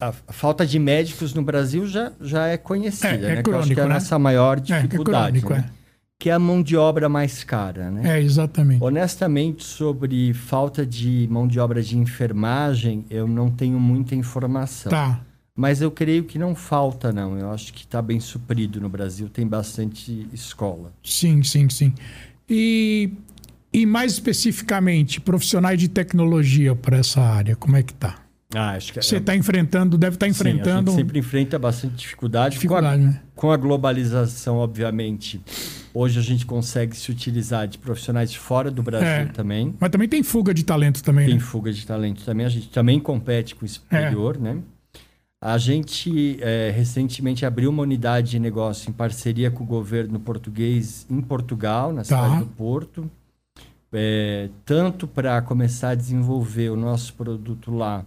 a, 0.00 0.08
a 0.28 0.32
falta 0.32 0.66
de 0.66 0.78
médicos 0.78 1.32
no 1.34 1.42
Brasil 1.42 1.86
já, 1.86 2.12
já 2.20 2.46
é 2.48 2.56
conhecida, 2.56 3.08
É, 3.08 3.14
é 3.14 3.18
né? 3.18 3.26
eu 3.26 3.30
acho 3.30 3.34
que 3.34 3.40
é 3.40 3.42
crônico, 3.42 3.80
a 3.80 3.84
né? 3.88 3.94
nossa 3.94 4.18
maior 4.18 4.58
É, 4.58 4.60
que 4.60 4.72
é 4.72 4.82
dificuldade, 4.82 5.40
crônico, 5.40 5.68
né? 5.68 5.74
Que 6.18 6.30
é 6.30 6.32
a 6.32 6.38
mão 6.38 6.62
de 6.62 6.76
obra 6.76 7.08
mais 7.08 7.42
cara, 7.44 7.90
né? 7.90 8.02
é. 8.14 8.18
É, 8.18 8.22
exatamente. 8.22 8.82
Honestamente, 8.82 9.64
sobre 9.64 10.32
falta 10.32 10.86
de 10.86 11.26
mão 11.30 11.46
de 11.46 11.58
obra 11.60 11.82
de 11.82 11.98
enfermagem, 11.98 13.04
eu 13.10 13.26
não 13.26 13.50
tenho 13.50 13.78
muita 13.80 14.14
informação. 14.14 14.90
Tá. 14.90 15.20
Mas 15.56 15.80
eu 15.82 15.90
creio 15.90 16.24
que 16.24 16.38
não 16.38 16.54
falta, 16.54 17.12
não. 17.12 17.38
Eu 17.38 17.50
acho 17.52 17.72
que 17.72 17.82
está 17.84 18.00
bem 18.02 18.18
suprido 18.20 18.80
no 18.80 18.88
Brasil, 18.88 19.28
tem 19.28 19.46
bastante 19.46 20.26
escola. 20.32 20.92
Sim, 21.02 21.42
sim, 21.44 21.68
sim. 21.68 21.92
E, 22.48 23.10
e 23.74 23.84
mais 23.84 24.12
especificamente, 24.12 25.20
profissionais 25.20 25.78
de 25.78 25.88
tecnologia 25.88 26.74
para 26.76 26.96
essa 26.98 27.20
área, 27.20 27.56
como 27.56 27.76
é 27.76 27.82
que 27.82 27.92
tá? 27.92 28.16
Ah, 28.54 28.70
acho 28.76 28.92
que 28.92 29.02
Você 29.02 29.16
está 29.16 29.34
enfrentando, 29.34 29.98
deve 29.98 30.14
estar 30.14 30.26
Sim, 30.26 30.30
enfrentando 30.30 30.90
a 30.90 30.94
gente 30.94 31.02
sempre 31.02 31.18
enfrenta 31.18 31.58
bastante 31.58 31.96
dificuldade. 31.96 32.54
dificuldade, 32.54 33.02
né? 33.02 33.20
Com 33.34 33.48
a, 33.48 33.50
com 33.50 33.52
a 33.52 33.56
globalização, 33.56 34.58
obviamente, 34.58 35.40
hoje 35.92 36.20
a 36.20 36.22
gente 36.22 36.46
consegue 36.46 36.96
se 36.96 37.10
utilizar 37.10 37.66
de 37.66 37.78
profissionais 37.78 38.30
de 38.30 38.38
fora 38.38 38.70
do 38.70 38.80
Brasil 38.80 39.08
É. 39.08 39.24
também. 39.26 39.74
Mas 39.80 39.90
também 39.90 40.08
tem 40.08 40.22
fuga 40.22 40.54
de 40.54 40.62
talento 40.64 41.02
também, 41.02 41.26
Tem 41.26 41.34
né? 41.34 41.40
fuga 41.40 41.72
de 41.72 41.84
talento 41.84 42.22
também. 42.24 42.46
A 42.46 42.48
gente 42.48 42.68
também 42.68 43.00
compete 43.00 43.56
com 43.56 43.64
o 43.64 43.68
superior, 43.68 44.38
né? 44.38 44.58
A 45.42 45.58
gente 45.58 46.38
eh, 46.40 46.72
recentemente 46.74 47.44
abriu 47.44 47.70
uma 47.70 47.82
unidade 47.82 48.30
de 48.30 48.38
negócio 48.38 48.88
em 48.88 48.92
parceria 48.92 49.50
com 49.50 49.64
o 49.64 49.66
governo 49.66 50.20
português 50.20 51.06
em 51.10 51.20
Portugal, 51.20 51.92
na 51.92 52.02
Tá. 52.02 52.04
cidade 52.04 52.38
do 52.38 52.46
Porto, 52.46 53.10
eh, 53.94 54.48
tanto 54.64 55.06
para 55.06 55.40
começar 55.40 55.90
a 55.90 55.94
desenvolver 55.94 56.70
o 56.70 56.76
nosso 56.76 57.14
produto 57.14 57.70
lá, 57.70 58.04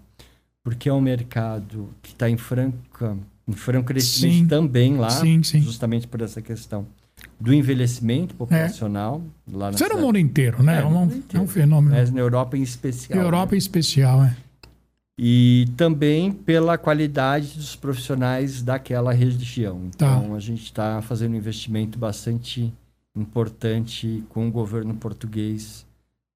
porque 0.63 0.89
é 0.89 0.93
um 0.93 1.01
mercado 1.01 1.89
que 2.01 2.11
está 2.11 2.29
em 2.29 2.37
franca, 2.37 3.17
em 3.47 3.53
franco 3.53 3.87
crescimento 3.87 4.33
Sim. 4.35 4.47
também 4.47 4.97
lá, 4.97 5.09
Sim, 5.09 5.41
sim. 5.43 5.61
justamente 5.61 6.07
por 6.07 6.21
essa 6.21 6.41
questão 6.41 6.85
do 7.39 7.53
envelhecimento 7.53 8.35
populacional 8.35 9.21
lá 9.51 9.71
na 9.71 9.75
Isso 9.75 9.83
é 9.83 9.89
no 9.89 9.99
mundo 9.99 10.19
inteiro, 10.19 10.61
né? 10.61 10.77
É, 10.77 10.81
É, 10.81 10.85
um, 10.85 10.91
mundo 10.91 11.11
é 11.13 11.15
um 11.15 11.17
inteiro. 11.19 11.47
fenômeno. 11.47 11.95
Mas 11.95 12.11
na 12.11 12.19
Europa 12.19 12.57
em 12.57 12.61
especial. 12.61 13.19
Europa 13.19 13.51
né? 13.53 13.55
em 13.55 13.59
especial, 13.59 14.23
é. 14.23 14.35
E 15.19 15.67
também 15.75 16.31
pela 16.31 16.77
qualidade 16.77 17.55
dos 17.57 17.75
profissionais 17.75 18.61
daquela 18.61 19.11
região. 19.11 19.81
Tá. 19.97 20.17
Então, 20.17 20.35
a 20.35 20.39
gente 20.39 20.63
está 20.65 21.01
fazendo 21.01 21.33
um 21.33 21.35
investimento 21.35 21.97
bastante 21.97 22.71
importante 23.21 24.23
com 24.29 24.47
o 24.47 24.51
governo 24.51 24.93
português 24.95 25.85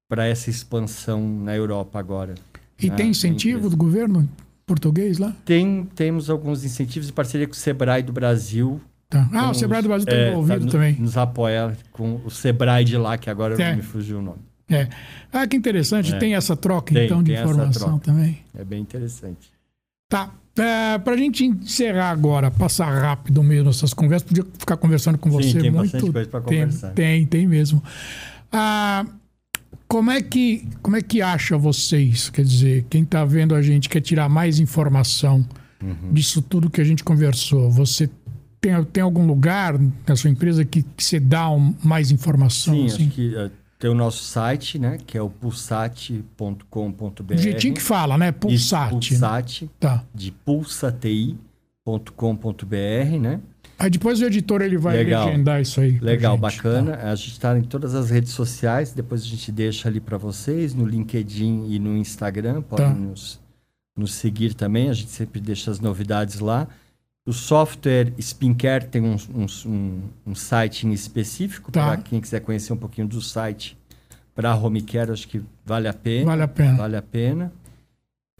para 0.08 0.26
essa 0.26 0.50
expansão 0.50 1.26
na 1.26 1.54
Europa 1.56 1.98
agora. 1.98 2.34
E 2.80 2.90
Ah, 2.90 2.94
tem 2.94 3.10
incentivo 3.10 3.70
do 3.70 3.76
governo 3.76 4.28
português 4.66 5.18
lá? 5.18 5.34
Tem, 5.44 5.84
temos 5.94 6.28
alguns 6.28 6.64
incentivos 6.64 7.08
em 7.08 7.12
parceria 7.12 7.46
com 7.46 7.52
o 7.52 7.56
Sebrae 7.56 8.02
do 8.02 8.12
Brasil. 8.12 8.80
Tá. 9.08 9.28
Ah, 9.32 9.50
o 9.50 9.54
Sebrae 9.54 9.78
os- 9.80 9.84
do 9.84 9.88
Brasil 9.88 10.08
está 10.08 10.16
é, 10.20 10.30
envolvido 10.30 10.58
tá 10.60 10.64
no- 10.66 10.72
também. 10.72 10.94
Nos 10.96 11.16
apoia 11.16 11.76
com 11.92 12.20
o 12.24 12.30
Sebrae 12.30 12.84
de 12.84 12.96
lá, 12.96 13.18
que 13.18 13.28
agora 13.28 13.60
É. 13.62 13.76
me 13.76 13.82
fugiu 13.82 14.18
o 14.18 14.22
nome. 14.22 14.38
É. 14.70 14.88
Ah, 15.32 15.46
que 15.46 15.54
interessante. 15.56 16.14
É. 16.14 16.18
Tem 16.18 16.34
essa 16.34 16.56
troca, 16.56 16.94
Tem, 16.94 17.04
então, 17.04 17.22
de 17.22 17.32
informação 17.34 17.98
também. 17.98 18.38
É 18.58 18.64
bem 18.64 18.80
interessante. 18.80 19.51
Tá. 20.12 20.30
É, 20.58 20.98
pra 20.98 21.16
gente 21.16 21.46
encerrar 21.46 22.10
agora, 22.10 22.50
passar 22.50 22.84
rápido 23.00 23.42
mesmo 23.42 23.70
essas 23.70 23.94
conversas, 23.94 24.28
podia 24.28 24.44
ficar 24.58 24.76
conversando 24.76 25.16
com 25.16 25.30
Sim, 25.30 25.36
você 25.36 25.60
tem 25.60 25.70
muito 25.70 25.84
bastante 25.92 26.12
coisa 26.12 26.28
pra 26.28 26.40
conversar. 26.42 26.90
Tem, 26.90 27.24
tem 27.24 27.46
mesmo. 27.46 27.82
Ah, 28.52 29.06
como 29.88 30.10
é 30.10 30.20
que 30.20 30.68
como 30.82 30.94
é 30.96 31.00
que 31.00 31.22
acha 31.22 31.56
vocês? 31.56 32.28
Quer 32.28 32.44
dizer, 32.44 32.84
quem 32.90 33.02
está 33.02 33.24
vendo 33.24 33.54
a 33.54 33.62
gente 33.62 33.88
quer 33.88 34.02
tirar 34.02 34.28
mais 34.28 34.58
informação 34.60 35.42
Uhum. 35.82 36.12
disso 36.12 36.42
tudo 36.42 36.68
que 36.68 36.80
a 36.82 36.84
gente 36.84 37.02
conversou. 37.02 37.70
Você 37.70 38.10
tem, 38.60 38.84
tem 38.84 39.02
algum 39.02 39.26
lugar 39.26 39.74
na 40.06 40.14
sua 40.14 40.28
empresa 40.30 40.64
que, 40.66 40.82
que 40.82 41.02
você 41.02 41.18
dá 41.18 41.50
um- 41.50 41.74
mais 41.82 42.10
informação? 42.10 42.74
Sim, 42.74 42.86
assim? 42.86 43.06
acho 43.06 43.14
que 43.14 43.34
eh, 43.34 43.50
tem 43.82 43.90
o 43.90 43.94
nosso 43.96 44.22
site, 44.22 44.78
né? 44.78 44.96
Que 45.04 45.18
é 45.18 45.22
o 45.22 45.28
pulsat.com.br. 45.28 47.34
Do 47.34 47.36
jeitinho 47.36 47.74
que 47.74 47.82
fala, 47.82 48.16
né? 48.16 48.32
Isso, 48.48 48.76
Pulsat. 48.88 49.64
né? 49.64 49.70
Tá. 49.80 50.04
de 50.14 50.30
pulsati.com.br, 50.30 53.18
né? 53.20 53.40
Aí 53.76 53.90
depois 53.90 54.20
o 54.20 54.24
editor 54.24 54.62
ele 54.62 54.76
vai 54.78 54.98
Legal. 54.98 55.26
legendar 55.26 55.60
isso 55.60 55.80
aí. 55.80 55.98
Legal, 55.98 56.34
gente, 56.34 56.42
bacana. 56.42 56.96
tá? 56.96 57.10
A 57.10 57.14
gente 57.16 57.32
está 57.32 57.58
em 57.58 57.62
todas 57.62 57.96
as 57.96 58.08
redes 58.10 58.30
sociais, 58.30 58.92
depois 58.92 59.20
a 59.22 59.26
gente 59.26 59.50
deixa 59.50 59.88
ali 59.88 59.98
para 59.98 60.16
vocês, 60.16 60.72
no 60.74 60.86
LinkedIn 60.86 61.66
e 61.68 61.80
no 61.80 61.96
Instagram, 61.96 62.62
podem 62.62 62.86
Tá. 62.86 62.94
nos, 62.94 63.40
nos 63.96 64.14
seguir 64.14 64.54
também, 64.54 64.90
a 64.90 64.92
gente 64.92 65.10
sempre 65.10 65.40
deixa 65.40 65.72
as 65.72 65.80
novidades 65.80 66.38
lá. 66.38 66.68
O 67.24 67.32
software 67.32 68.12
Spincare 68.20 68.86
tem 68.86 69.00
um, 69.02 69.16
um, 69.66 70.00
um, 70.26 70.34
site 70.34 70.86
em 70.86 70.92
específico, 70.92 71.70
Tá. 71.70 71.86
para 71.86 71.96
quem 71.98 72.20
quiser 72.20 72.40
conhecer 72.40 72.72
um 72.72 72.76
pouquinho 72.76 73.06
do 73.06 73.20
site 73.22 73.78
para 74.34 74.50
a 74.50 74.56
Homecare, 74.56 75.10
acho 75.12 75.28
que 75.28 75.40
vale 75.64 75.86
a 75.86 75.92
pena. 75.94 76.26
Vale 76.26 76.42
a 76.42 76.48
pena. 76.48 76.76
Vale 76.76 76.96
a 76.96 77.02
pena. 77.02 77.52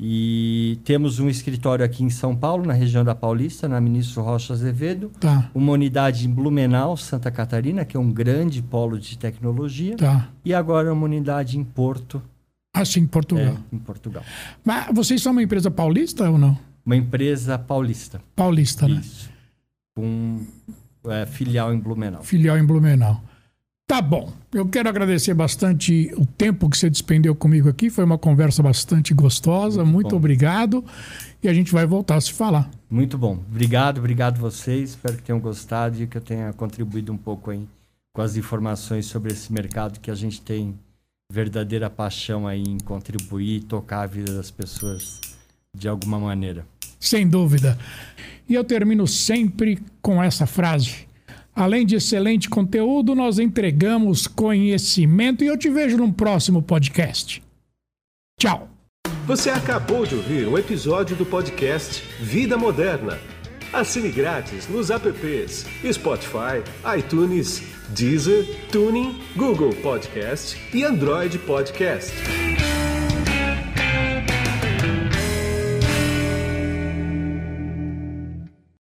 E 0.00 0.80
temos 0.84 1.20
um 1.20 1.28
escritório 1.28 1.84
aqui 1.84 2.02
em 2.02 2.10
São 2.10 2.34
Paulo, 2.34 2.66
na 2.66 2.72
região 2.72 3.04
da 3.04 3.14
Paulista, 3.14 3.68
na 3.68 3.80
Ministro 3.80 4.20
Rocha 4.22 4.52
Azevedo. 4.52 5.12
Tá, 5.20 5.48
Uma 5.54 5.72
unidade 5.72 6.26
em 6.26 6.30
Blumenau, 6.30 6.96
Santa 6.96 7.30
Catarina, 7.30 7.84
que 7.84 7.96
é 7.96 8.00
um 8.00 8.10
grande 8.10 8.60
polo 8.62 8.98
de 8.98 9.16
tecnologia. 9.16 9.96
tá. 9.96 10.28
E 10.44 10.52
agora 10.52 10.92
uma 10.92 11.04
unidade 11.04 11.56
em 11.56 11.62
Porto, 11.62 12.20
Assim, 12.74 13.06
Portugal. 13.06 13.44
é, 13.72 13.76
em 13.76 13.78
Portugal. 13.78 14.24
Mas 14.64 14.86
vocês 14.92 15.22
são 15.22 15.30
uma 15.30 15.42
empresa 15.42 15.70
paulista 15.70 16.28
ou 16.28 16.36
não? 16.36 16.58
Uma 16.84 16.96
empresa 16.96 17.58
paulista. 17.58 18.20
Paulista, 18.34 18.88
né? 18.88 19.00
Isso. 19.00 19.30
Com 19.94 20.44
é, 21.06 21.26
filial 21.26 21.72
em 21.72 21.78
Blumenau. 21.78 22.22
Filial 22.22 22.58
em 22.58 22.64
Blumenau. 22.64 23.22
Tá 23.86 24.00
bom. 24.00 24.32
Eu 24.52 24.66
quero 24.68 24.88
agradecer 24.88 25.34
bastante 25.34 26.10
o 26.16 26.24
tempo 26.24 26.70
que 26.70 26.78
você 26.78 26.88
despendeu 26.88 27.34
comigo 27.34 27.68
aqui. 27.68 27.90
Foi 27.90 28.04
uma 28.04 28.16
conversa 28.16 28.62
bastante 28.62 29.12
gostosa. 29.12 29.84
Muito, 29.84 29.92
Muito 29.92 30.16
obrigado. 30.16 30.84
E 31.42 31.48
a 31.48 31.52
gente 31.52 31.72
vai 31.72 31.84
voltar 31.84 32.16
a 32.16 32.20
se 32.20 32.32
falar. 32.32 32.70
Muito 32.88 33.18
bom. 33.18 33.34
Obrigado, 33.50 33.98
obrigado 33.98 34.38
vocês. 34.38 34.90
Espero 34.90 35.16
que 35.16 35.22
tenham 35.22 35.40
gostado 35.40 36.02
e 36.02 36.06
que 36.06 36.16
eu 36.16 36.22
tenha 36.22 36.52
contribuído 36.54 37.12
um 37.12 37.18
pouco 37.18 37.50
aí 37.50 37.68
com 38.14 38.22
as 38.22 38.36
informações 38.36 39.06
sobre 39.06 39.32
esse 39.32 39.52
mercado 39.52 40.00
que 40.00 40.10
a 40.10 40.14
gente 40.14 40.40
tem 40.40 40.74
verdadeira 41.30 41.90
paixão 41.90 42.46
aí 42.46 42.62
em 42.62 42.78
contribuir 42.78 43.56
e 43.56 43.60
tocar 43.60 44.02
a 44.02 44.06
vida 44.06 44.34
das 44.34 44.50
pessoas 44.50 45.20
de 45.76 45.88
alguma 45.88 46.18
maneira. 46.18 46.66
Sem 47.02 47.26
dúvida. 47.26 47.76
E 48.48 48.54
eu 48.54 48.62
termino 48.62 49.08
sempre 49.08 49.76
com 50.00 50.22
essa 50.22 50.46
frase. 50.46 51.08
Além 51.52 51.84
de 51.84 51.96
excelente 51.96 52.48
conteúdo, 52.48 53.12
nós 53.12 53.40
entregamos 53.40 54.28
conhecimento 54.28 55.42
e 55.42 55.48
eu 55.48 55.58
te 55.58 55.68
vejo 55.68 55.96
num 55.96 56.12
próximo 56.12 56.62
podcast. 56.62 57.42
Tchau. 58.38 58.70
Você 59.26 59.50
acabou 59.50 60.06
de 60.06 60.14
ouvir 60.14 60.46
um 60.46 60.56
episódio 60.56 61.16
do 61.16 61.26
podcast 61.26 62.04
Vida 62.20 62.56
Moderna. 62.56 63.18
Assine 63.72 64.10
grátis 64.10 64.68
nos 64.68 64.90
apps 64.90 65.66
Spotify, 65.92 66.62
iTunes, 66.96 67.62
Deezer, 67.88 68.46
Tuning, 68.70 69.20
Google 69.34 69.74
Podcast 69.82 70.56
e 70.72 70.84
Android 70.84 71.36
Podcast. 71.40 72.41